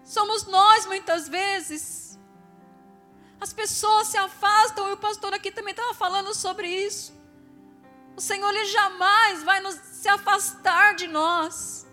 Somos 0.04 0.48
nós 0.48 0.88
muitas 0.88 1.30
vezes. 1.30 2.18
As 3.40 3.54
pessoas 3.54 4.08
se 4.08 4.18
afastam, 4.18 4.90
e 4.90 4.94
o 4.94 4.98
pastor 4.98 5.32
aqui 5.36 5.52
também 5.52 5.74
estava 5.76 5.94
falando 5.94 6.34
sobre 6.34 6.68
isso. 6.68 7.14
O 8.18 8.22
Senhor 8.30 8.50
ele 8.50 8.66
jamais 8.66 9.44
vai 9.44 9.60
nos, 9.62 9.76
se 9.76 10.10
afastar 10.10 10.96
de 10.96 11.08
nós. 11.08 11.86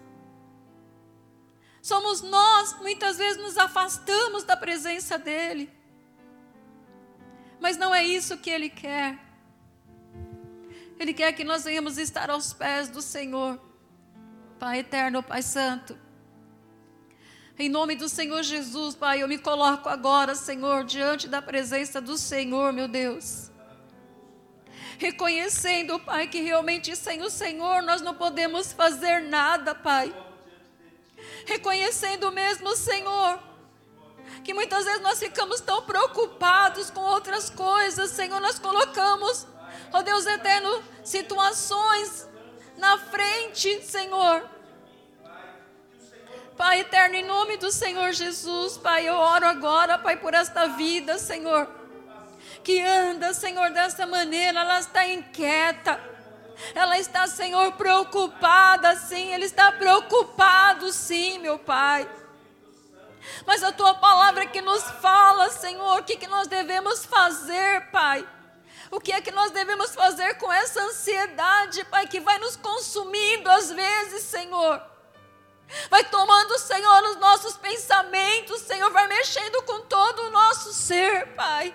Somos 1.83 2.23
nós, 2.23 2.73
muitas 2.81 3.19
vezes 3.19 3.43
nos 3.43 3.59
afastamos 3.59 4.43
da 4.43 4.57
presença 4.57 5.19
dEle. 5.19 5.71
Mas 7.61 7.77
não 7.77 7.95
é 7.95 8.03
isso 8.03 8.39
que 8.39 8.51
Ele 8.51 8.71
quer. 8.71 9.26
Ele 10.99 11.13
quer 11.13 11.33
que 11.33 11.45
nós 11.45 11.65
venhamos 11.65 11.99
estar 11.99 12.31
aos 12.31 12.53
pés 12.53 12.89
do 12.89 13.03
Senhor. 13.03 13.61
Pai 14.59 14.79
eterno, 14.79 15.23
Pai 15.23 15.43
santo. 15.43 15.99
Em 17.59 17.69
nome 17.69 17.97
do 17.97 18.09
Senhor 18.09 18.43
Jesus, 18.43 18.95
Pai, 18.95 19.23
eu 19.23 19.29
me 19.29 19.39
coloco 19.39 19.89
agora, 19.89 20.35
Senhor, 20.35 20.85
diante 20.85 21.27
da 21.27 21.41
presença 21.41 22.01
do 22.01 22.19
Senhor, 22.19 22.73
meu 22.73 22.87
Deus. 22.87 23.51
Reconhecendo, 24.99 25.99
Pai, 26.01 26.27
que 26.27 26.41
realmente 26.41 26.95
sem 26.97 27.23
o 27.23 27.31
Senhor 27.31 27.83
nós 27.83 28.01
não 28.01 28.15
podemos 28.15 28.73
fazer 28.73 29.21
nada, 29.23 29.75
Pai. 29.75 30.15
Reconhecendo 31.47 32.31
mesmo, 32.33 32.75
Senhor, 32.77 33.39
que 34.45 34.53
muitas 34.53 34.85
vezes 34.85 35.03
nós 35.03 35.19
ficamos 35.19 35.61
tão 35.61 35.83
preocupados 35.83 36.91
com 36.91 37.01
outras 37.01 37.49
coisas, 37.51 38.11
Senhor, 38.11 38.41
nós 38.41 38.59
colocamos, 38.59 39.47
ó 39.93 40.03
Deus 40.03 40.27
eterno, 40.27 40.83
situações 41.05 42.29
na 42.77 42.99
frente, 42.99 43.83
Senhor 43.83 44.57
Pai 46.57 46.81
eterno, 46.81 47.17
em 47.17 47.23
nome 47.23 47.59
do 47.59 47.71
Senhor 47.71 48.13
Jesus, 48.13 48.79
Pai, 48.79 49.07
eu 49.07 49.15
oro 49.15 49.47
agora, 49.47 49.99
Pai, 49.99 50.17
por 50.17 50.33
esta 50.33 50.69
vida, 50.69 51.19
Senhor, 51.19 51.69
que 52.65 52.81
anda, 52.81 53.35
Senhor, 53.35 53.71
dessa 53.73 54.07
maneira, 54.07 54.61
ela 54.61 54.81
está 54.81 55.07
inquieta. 55.07 56.01
Ela 56.75 56.99
está, 56.99 57.27
Senhor, 57.27 57.73
preocupada, 57.73 58.97
sim. 58.97 59.35
Ele 59.35 59.45
está 59.45 59.71
preocupado, 59.71 60.91
sim, 60.91 61.39
meu 61.41 61.59
Pai. 61.59 62.09
Mas 63.47 63.63
a 63.63 63.71
tua 63.71 63.93
palavra 63.93 64.47
que 64.47 64.63
nos 64.63 64.83
fala, 65.03 65.51
Senhor, 65.51 66.01
o 66.01 66.05
que, 66.05 66.17
que 66.17 66.27
nós 66.27 66.49
devemos 66.49 67.05
fazer, 67.05 67.91
Pai. 67.91 68.27
O 68.91 69.01
que 69.01 69.13
é 69.13 69.21
que 69.21 69.31
nós 69.31 69.51
devemos 69.51 69.95
fazer 69.95 70.35
com 70.35 70.53
essa 70.53 70.81
ansiedade, 70.83 71.85
Pai, 71.85 72.07
que 72.07 72.21
vai 72.21 72.39
nos 72.39 72.57
consumindo 72.57 73.51
às 73.51 73.71
vezes, 73.71 74.23
Senhor. 74.23 74.83
Vai 75.91 76.05
tomando, 76.05 76.59
Senhor, 76.59 77.03
os 77.05 77.17
nossos 77.17 77.57
pensamentos, 77.57 78.61
Senhor, 78.63 78.91
vai 78.93 79.07
mexendo 79.09 79.63
com 79.63 79.81
todo 79.81 80.23
o 80.23 80.31
nosso 80.31 80.73
ser, 80.73 81.35
Pai. 81.35 81.75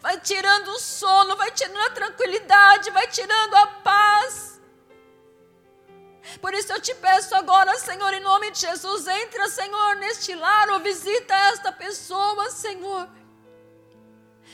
Vai 0.00 0.18
tirando 0.20 0.68
o 0.68 0.78
sono, 0.80 1.36
vai 1.36 1.50
tirando 1.52 1.78
a 1.86 1.90
tranquilidade, 1.90 2.90
vai 2.90 3.06
tirando 3.06 3.54
a 3.54 3.66
paz. 3.66 4.60
Por 6.40 6.54
isso 6.54 6.72
eu 6.72 6.80
te 6.80 6.94
peço 6.94 7.34
agora, 7.34 7.78
Senhor, 7.78 8.12
em 8.12 8.20
nome 8.20 8.50
de 8.50 8.60
Jesus, 8.60 9.06
entra, 9.06 9.48
Senhor, 9.48 9.96
neste 9.96 10.34
lar 10.34 10.70
ou 10.70 10.80
visita 10.80 11.34
esta 11.34 11.72
pessoa, 11.72 12.50
Senhor. 12.50 13.08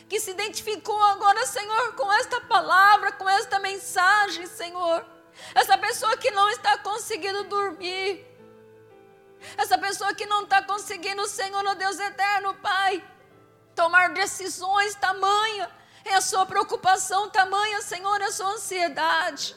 Que 0.09 0.19
se 0.19 0.31
identificou 0.31 1.01
agora, 1.05 1.45
Senhor, 1.47 1.95
com 1.95 2.13
esta 2.15 2.41
palavra, 2.41 3.13
com 3.13 3.29
esta 3.29 3.59
mensagem, 3.59 4.47
Senhor 4.47 5.05
essa 5.55 5.77
pessoa 5.79 6.17
que 6.17 6.31
não 6.31 6.49
está 6.51 6.79
conseguindo 6.79 7.45
dormir. 7.45 8.27
Essa 9.57 9.79
pessoa 9.79 10.15
que 10.15 10.27
não 10.27 10.43
está 10.43 10.63
conseguindo, 10.63 11.27
Senhor, 11.27 11.65
oh 11.65 11.75
Deus 11.75 11.99
eterno, 11.99 12.55
Pai, 12.55 13.03
tomar 13.75 14.13
decisões 14.13 14.95
tamanha. 14.97 15.71
É 16.05 16.15
a 16.15 16.21
sua 16.21 16.47
preocupação 16.47 17.29
tamanha, 17.29 17.81
Senhor, 17.83 18.21
é 18.21 18.25
a 18.25 18.33
sua 18.33 18.53
ansiedade. 18.53 19.55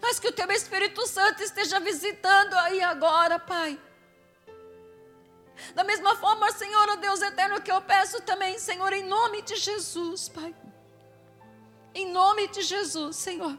Mas 0.00 0.18
que 0.18 0.28
o 0.28 0.32
teu 0.32 0.50
Espírito 0.52 1.06
Santo 1.06 1.42
esteja 1.42 1.80
visitando 1.80 2.54
aí 2.54 2.82
agora, 2.82 3.38
Pai. 3.38 3.80
Da 5.74 5.84
mesma 5.84 6.16
forma, 6.16 6.50
Senhor, 6.52 6.88
oh 6.90 6.96
Deus 6.96 7.22
eterno, 7.22 7.60
que 7.60 7.72
eu 7.72 7.80
peço 7.80 8.20
também, 8.22 8.58
Senhor, 8.58 8.92
em 8.92 9.04
nome 9.04 9.42
de 9.42 9.56
Jesus, 9.56 10.28
Pai. 10.28 10.54
Em 11.94 12.10
nome 12.10 12.48
de 12.48 12.62
Jesus, 12.62 13.16
Senhor. 13.16 13.58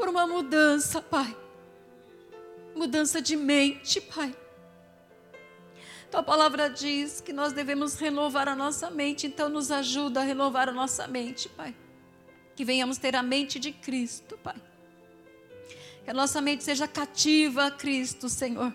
por 0.00 0.08
uma 0.08 0.26
mudança, 0.26 1.02
Pai. 1.02 1.36
Mudança 2.74 3.20
de 3.20 3.36
mente, 3.36 4.00
Pai. 4.00 4.34
Tua 6.10 6.22
palavra 6.22 6.70
diz 6.70 7.20
que 7.20 7.34
nós 7.34 7.52
devemos 7.52 7.96
renovar 7.96 8.48
a 8.48 8.56
nossa 8.56 8.90
mente, 8.90 9.26
então 9.26 9.50
nos 9.50 9.70
ajuda 9.70 10.20
a 10.20 10.24
renovar 10.24 10.70
a 10.70 10.72
nossa 10.72 11.06
mente, 11.06 11.50
Pai. 11.50 11.76
Que 12.56 12.64
venhamos 12.64 12.96
ter 12.96 13.14
a 13.14 13.22
mente 13.22 13.58
de 13.58 13.72
Cristo, 13.72 14.38
Pai. 14.38 14.56
Que 16.10 16.12
a 16.12 16.16
nossa 16.16 16.40
mente 16.40 16.64
seja 16.64 16.88
cativa 16.88 17.66
a 17.66 17.70
Cristo, 17.70 18.28
Senhor. 18.28 18.74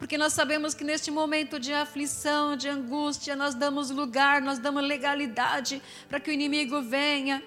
Porque 0.00 0.18
nós 0.18 0.32
sabemos 0.32 0.74
que 0.74 0.82
neste 0.82 1.12
momento 1.12 1.60
de 1.60 1.72
aflição, 1.72 2.56
de 2.56 2.68
angústia, 2.68 3.36
nós 3.36 3.54
damos 3.54 3.88
lugar, 3.88 4.42
nós 4.42 4.58
damos 4.58 4.82
legalidade 4.82 5.80
para 6.08 6.18
que 6.18 6.28
o 6.28 6.32
inimigo 6.32 6.82
venha 6.82 7.40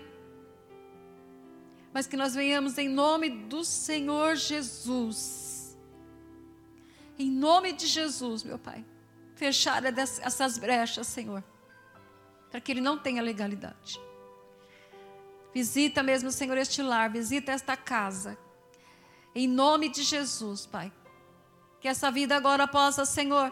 mas 1.93 2.07
que 2.07 2.15
nós 2.15 2.33
venhamos 2.33 2.77
em 2.77 2.87
nome 2.87 3.29
do 3.29 3.61
Senhor 3.65 4.37
Jesus. 4.37 5.77
Em 7.19 7.29
nome 7.29 7.73
de 7.73 7.87
Jesus, 7.87 8.41
meu 8.41 8.57
Pai. 8.57 8.85
Fechar 9.35 9.83
essas 9.83 10.57
brechas, 10.57 11.07
Senhor. 11.07 11.43
Para 12.49 12.61
que 12.61 12.71
ele 12.71 12.81
não 12.81 12.97
tenha 12.97 13.21
legalidade. 13.21 13.99
Visita 15.53 16.01
mesmo, 16.03 16.31
Senhor, 16.31 16.57
este 16.57 16.81
lar, 16.81 17.09
visita 17.09 17.53
esta 17.53 17.77
casa. 17.77 18.37
Em 19.35 19.47
nome 19.47 19.89
de 19.89 20.01
Jesus, 20.01 20.65
Pai. 20.65 20.91
Que 21.81 21.89
essa 21.89 22.09
vida 22.09 22.35
agora 22.35 22.65
possa, 22.67 23.05
Senhor, 23.05 23.51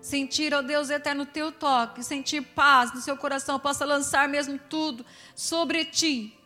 sentir, 0.00 0.52
ó 0.54 0.62
Deus 0.62 0.90
eterno, 0.90 1.26
teu 1.26 1.50
toque, 1.50 2.04
sentir 2.04 2.42
paz 2.42 2.92
no 2.92 3.00
seu 3.00 3.16
coração, 3.16 3.58
possa 3.58 3.84
lançar 3.84 4.28
mesmo 4.28 4.58
tudo 4.58 5.04
sobre 5.34 5.86
ti, 5.86 6.38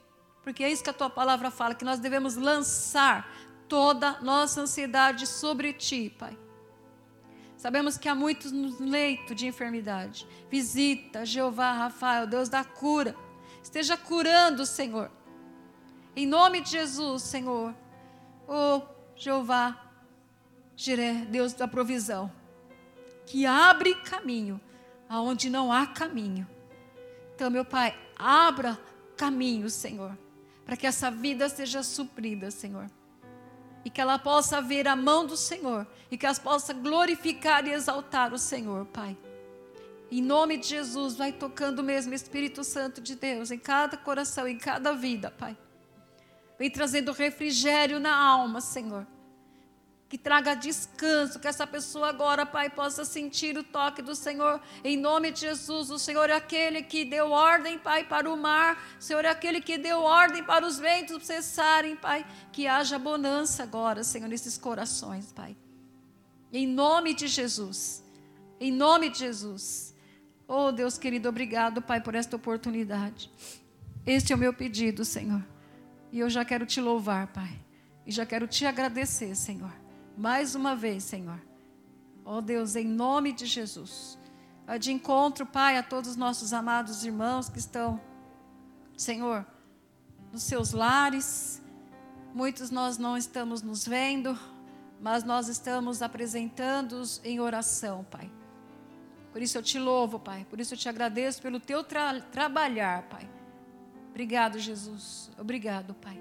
porque 0.43 0.65
é 0.65 0.71
isso 0.71 0.83
que 0.83 0.91
a 0.91 0.95
tua 0.95 1.11
palavra 1.11 1.51
fala, 1.51 1.75
que 1.75 1.85
nós 1.85 1.99
devemos 1.99 2.37
lançar 2.37 3.31
toda 3.69 4.21
nossa 4.21 4.61
ansiedade 4.61 5.27
sobre 5.27 5.73
ti, 5.73 6.15
Pai. 6.19 6.39
Sabemos 7.57 7.97
que 7.97 8.09
há 8.09 8.15
muitos 8.15 8.51
no 8.51 8.77
leito 8.81 9.35
de 9.35 9.47
enfermidade. 9.47 10.27
Visita, 10.51 11.25
Jeová, 11.25 11.73
Rafael, 11.73 12.27
Deus 12.27 12.49
da 12.49 12.65
cura. 12.65 13.15
Esteja 13.63 13.97
curando, 13.97 14.67
Senhor. 14.67 15.11
Em 16.17 16.27
nome 16.27 16.61
de 16.61 16.71
Jesus, 16.71 17.23
Senhor. 17.23 17.73
Oh, 18.55 18.83
Jeová, 19.17 19.81
Jiré, 20.77 21.25
Deus 21.31 21.55
da 21.55 21.67
provisão, 21.67 22.31
que 23.25 23.47
abre 23.47 23.95
caminho 23.95 24.61
aonde 25.09 25.49
não 25.49 25.73
há 25.73 25.87
caminho. 25.87 26.47
Então, 27.35 27.51
meu 27.51 27.65
Pai, 27.65 27.99
abra 28.15 28.79
caminho, 29.17 29.71
Senhor, 29.71 30.19
para 30.67 30.77
que 30.77 30.87
essa 30.87 31.11
vida 31.11 31.49
seja 31.49 31.83
suprida, 31.83 32.51
Senhor. 32.51 32.91
E 33.87 33.89
que 33.89 34.03
ela 34.03 34.19
possa 34.19 34.61
ver 34.61 34.87
a 34.87 34.95
mão 34.95 35.25
do 35.25 35.37
Senhor 35.37 35.87
e 36.11 36.19
que 36.19 36.27
ela 36.27 36.37
possa 36.37 36.75
glorificar 36.75 37.67
e 37.67 37.73
exaltar 37.73 38.35
o 38.35 38.39
Senhor, 38.39 38.85
Pai. 38.85 39.17
Em 40.11 40.21
nome 40.21 40.59
de 40.59 40.67
Jesus, 40.67 41.17
vai 41.17 41.33
tocando 41.33 41.83
mesmo, 41.83 42.13
Espírito 42.13 42.63
Santo 42.65 43.01
de 43.01 43.17
Deus, 43.17 43.51
em 43.51 43.59
cada 43.59 43.97
coração, 43.97 44.47
em 44.47 44.59
cada 44.59 44.93
vida, 44.93 45.31
Pai. 45.31 45.57
Vem 46.63 46.71
trazendo 46.71 47.11
refrigério 47.11 47.99
na 47.99 48.17
alma, 48.17 48.61
Senhor. 48.61 49.05
Que 50.09 50.17
traga 50.17 50.55
descanso, 50.55 51.41
que 51.41 51.49
essa 51.49 51.67
pessoa 51.67 52.09
agora, 52.09 52.47
Pai, 52.47 52.71
possa 52.71 53.05
sentir 53.05 53.59
o 53.59 53.65
toque 53.65 54.01
do 54.01 54.15
Senhor. 54.15 54.61
Em 54.85 54.97
nome 54.97 55.33
de 55.33 55.41
Jesus, 55.41 55.91
o 55.91 55.99
Senhor 55.99 56.31
é 56.31 56.35
aquele 56.35 56.85
que 56.85 57.05
deu 57.05 57.33
ordem, 57.33 57.81
Pai, 57.81 58.05
para 58.05 58.33
o 58.33 58.37
mar. 58.37 58.81
O 58.97 59.03
Senhor 59.03 59.25
é 59.25 59.29
aquele 59.29 59.61
que 59.61 59.77
deu 59.77 59.99
ordem 60.03 60.45
para 60.45 60.65
os 60.65 60.79
ventos 60.79 61.25
cessarem, 61.25 61.97
Pai. 61.97 62.25
Que 62.53 62.69
haja 62.69 62.97
bonança 62.97 63.65
agora, 63.65 64.05
Senhor, 64.05 64.29
nesses 64.29 64.57
corações, 64.57 65.33
Pai. 65.33 65.57
Em 66.53 66.65
nome 66.65 67.13
de 67.13 67.27
Jesus. 67.27 68.05
Em 68.61 68.71
nome 68.71 69.11
de 69.11 69.19
Jesus. 69.19 69.97
Oh, 70.47 70.71
Deus 70.71 70.97
querido, 70.97 71.29
obrigado, 71.29 71.83
Pai, 71.83 72.01
por 72.01 72.15
esta 72.15 72.37
oportunidade. 72.37 73.29
Este 74.07 74.33
é 74.33 74.37
o 74.37 74.39
meu 74.39 74.55
pedido, 74.55 75.05
Senhor. 75.05 75.43
E 76.13 76.21
eu 76.21 76.29
já 76.29 76.45
quero 76.45 76.67
te 76.67 76.79
louvar, 76.79 77.27
Pai. 77.29 77.59
E 78.07 78.13
já 78.13 78.27
quero 78.27 78.47
te 78.47 78.67
agradecer, 78.67 79.35
Senhor. 79.35 79.73
Mais 80.17 80.55
uma 80.55 80.77
vez, 80.77 81.05
Senhor. 81.05 81.41
Oh, 82.23 82.43
Deus, 82.43 82.77
em 82.77 82.87
nome 82.87 83.33
de 83.33 83.47
Jesus. 83.47 84.19
De 84.79 84.93
encontro, 84.93 85.47
Pai, 85.47 85.79
a 85.79 85.83
todos 85.83 86.11
os 86.11 86.17
nossos 86.17 86.53
amados 86.53 87.03
irmãos 87.03 87.49
que 87.49 87.59
estão, 87.59 87.99
Senhor, 88.97 89.47
nos 90.31 90.43
seus 90.43 90.73
lares. 90.73 91.63
Muitos 92.35 92.71
nós 92.71 92.99
não 92.99 93.17
estamos 93.17 93.63
nos 93.63 93.87
vendo, 93.87 94.39
mas 95.01 95.25
nós 95.25 95.49
estamos 95.49 96.03
apresentando-os 96.03 97.23
em 97.25 97.41
oração, 97.41 98.05
Pai. 98.05 98.31
Por 99.33 99.41
isso 99.41 99.57
eu 99.57 99.63
te 99.63 99.79
louvo, 99.79 100.19
Pai. 100.19 100.47
Por 100.49 100.61
isso 100.61 100.75
eu 100.75 100.79
te 100.79 100.91
agradeço 100.91 101.41
pelo 101.41 101.59
teu 101.59 101.83
tra 101.83 102.21
trabalhar, 102.21 103.03
Pai. 103.05 103.29
Obrigado, 104.13 104.59
Jesus. 104.59 105.31
Obrigado, 105.39 105.95
Pai. 105.95 106.21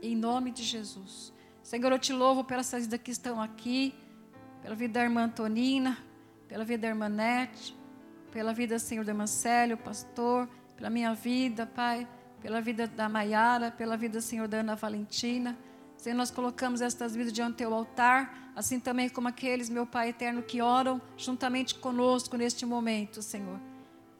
Em 0.00 0.16
nome 0.16 0.50
de 0.50 0.62
Jesus. 0.64 1.30
Senhor, 1.62 1.92
eu 1.92 1.98
te 1.98 2.10
louvo 2.10 2.42
pelas 2.42 2.72
vidas 2.72 2.98
que 2.98 3.10
estão 3.10 3.38
aqui, 3.38 3.94
pela 4.62 4.74
vida 4.74 4.94
da 4.94 5.02
irmã 5.04 5.24
Antonina, 5.24 5.98
pela 6.48 6.64
vida 6.64 6.80
da 6.82 6.88
irmã 6.88 7.06
Nete, 7.06 7.76
pela 8.32 8.54
vida, 8.54 8.78
Senhor, 8.78 9.04
da 9.04 9.12
irmã 9.12 9.26
Célio, 9.26 9.76
pastor, 9.76 10.48
pela 10.74 10.88
minha 10.88 11.12
vida, 11.12 11.66
Pai, 11.66 12.08
pela 12.40 12.62
vida 12.62 12.86
da 12.86 13.10
Maiara, 13.10 13.70
pela 13.70 13.94
vida, 13.94 14.22
Senhor, 14.22 14.48
da 14.48 14.60
Ana 14.60 14.74
Valentina. 14.74 15.54
Senhor, 15.98 16.16
nós 16.16 16.30
colocamos 16.30 16.80
estas 16.80 17.14
vidas 17.14 17.30
diante 17.30 17.50
do 17.50 17.56
teu 17.56 17.74
altar, 17.74 18.52
assim 18.56 18.80
também 18.80 19.10
como 19.10 19.28
aqueles, 19.28 19.68
meu 19.68 19.84
Pai 19.84 20.08
eterno, 20.08 20.42
que 20.42 20.62
oram 20.62 20.98
juntamente 21.14 21.74
conosco 21.74 22.38
neste 22.38 22.64
momento, 22.64 23.20
Senhor. 23.20 23.60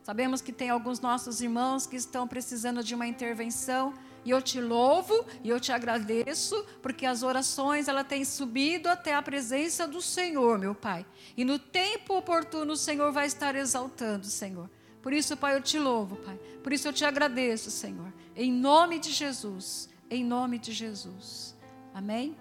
Sabemos 0.08 0.40
que 0.40 0.54
tem 0.54 0.70
alguns 0.70 1.00
nossos 1.00 1.42
irmãos 1.42 1.86
que 1.86 1.94
estão 1.94 2.26
precisando 2.26 2.82
de 2.82 2.94
uma 2.94 3.06
intervenção, 3.06 3.92
e 4.24 4.30
eu 4.30 4.40
te 4.40 4.58
louvo 4.58 5.12
e 5.44 5.50
eu 5.50 5.60
te 5.60 5.70
agradeço, 5.70 6.64
porque 6.80 7.04
as 7.04 7.22
orações 7.22 7.88
ela 7.88 8.02
têm 8.02 8.24
subido 8.24 8.88
até 8.88 9.14
a 9.14 9.20
presença 9.20 9.86
do 9.86 10.00
Senhor, 10.00 10.58
meu 10.58 10.74
Pai. 10.74 11.04
E 11.36 11.44
no 11.44 11.58
tempo 11.58 12.16
oportuno 12.16 12.72
o 12.72 12.76
Senhor 12.76 13.12
vai 13.12 13.26
estar 13.26 13.54
exaltando, 13.54 14.24
Senhor. 14.24 14.70
Por 15.02 15.12
isso, 15.12 15.36
Pai, 15.36 15.54
eu 15.54 15.60
te 15.60 15.78
louvo, 15.78 16.16
Pai. 16.16 16.40
Por 16.62 16.72
isso 16.72 16.88
eu 16.88 16.92
te 16.94 17.04
agradeço, 17.04 17.70
Senhor. 17.70 18.10
Em 18.34 18.50
nome 18.50 18.98
de 18.98 19.12
Jesus. 19.12 19.90
Em 20.08 20.24
nome 20.24 20.58
de 20.58 20.72
Jesus. 20.72 21.54
Amém? 21.92 22.34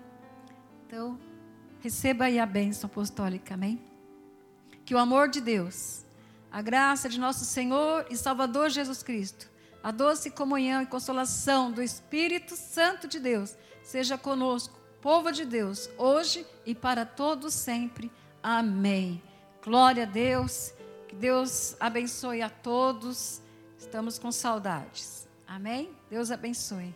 Então, 0.86 1.20
receba 1.82 2.24
aí 2.24 2.40
a 2.40 2.46
bênção 2.46 2.88
apostólica, 2.88 3.56
amém? 3.56 3.82
Que 4.86 4.96
o 4.96 4.98
amor 4.98 5.28
de 5.28 5.42
Deus, 5.42 6.07
a 6.52 6.62
graça 6.62 7.10
de 7.10 7.20
nosso 7.20 7.46
Senhor 7.46 8.06
e 8.10 8.18
Salvador 8.18 8.70
Jesus 8.70 9.04
Cristo, 9.04 9.50
a 9.84 9.92
doce 9.92 10.32
comunhão 10.32 10.82
e 10.82 10.86
consolação 10.86 11.72
do 11.72 11.82
Espírito 11.82 12.56
Santo 12.56 13.08
de 13.08 13.20
Deus, 13.20 13.56
seja 13.84 14.18
conosco, 14.18 14.78
povo 15.02 15.32
de 15.32 15.46
Deus, 15.46 15.90
hoje 15.98 16.46
e 16.66 16.76
para 16.76 17.06
todos 17.06 17.54
sempre. 17.54 18.12
Amém. 18.42 19.22
Glória 19.64 20.04
a 20.04 20.06
Deus. 20.06 20.74
Que 21.08 21.16
Deus 21.16 21.76
abençoe 21.80 22.42
a 22.42 22.50
todos. 22.50 23.42
Estamos 23.78 24.20
com 24.20 24.32
saudades. 24.32 25.28
Amém? 25.48 25.96
Deus 26.10 26.32
abençoe. 26.32 26.94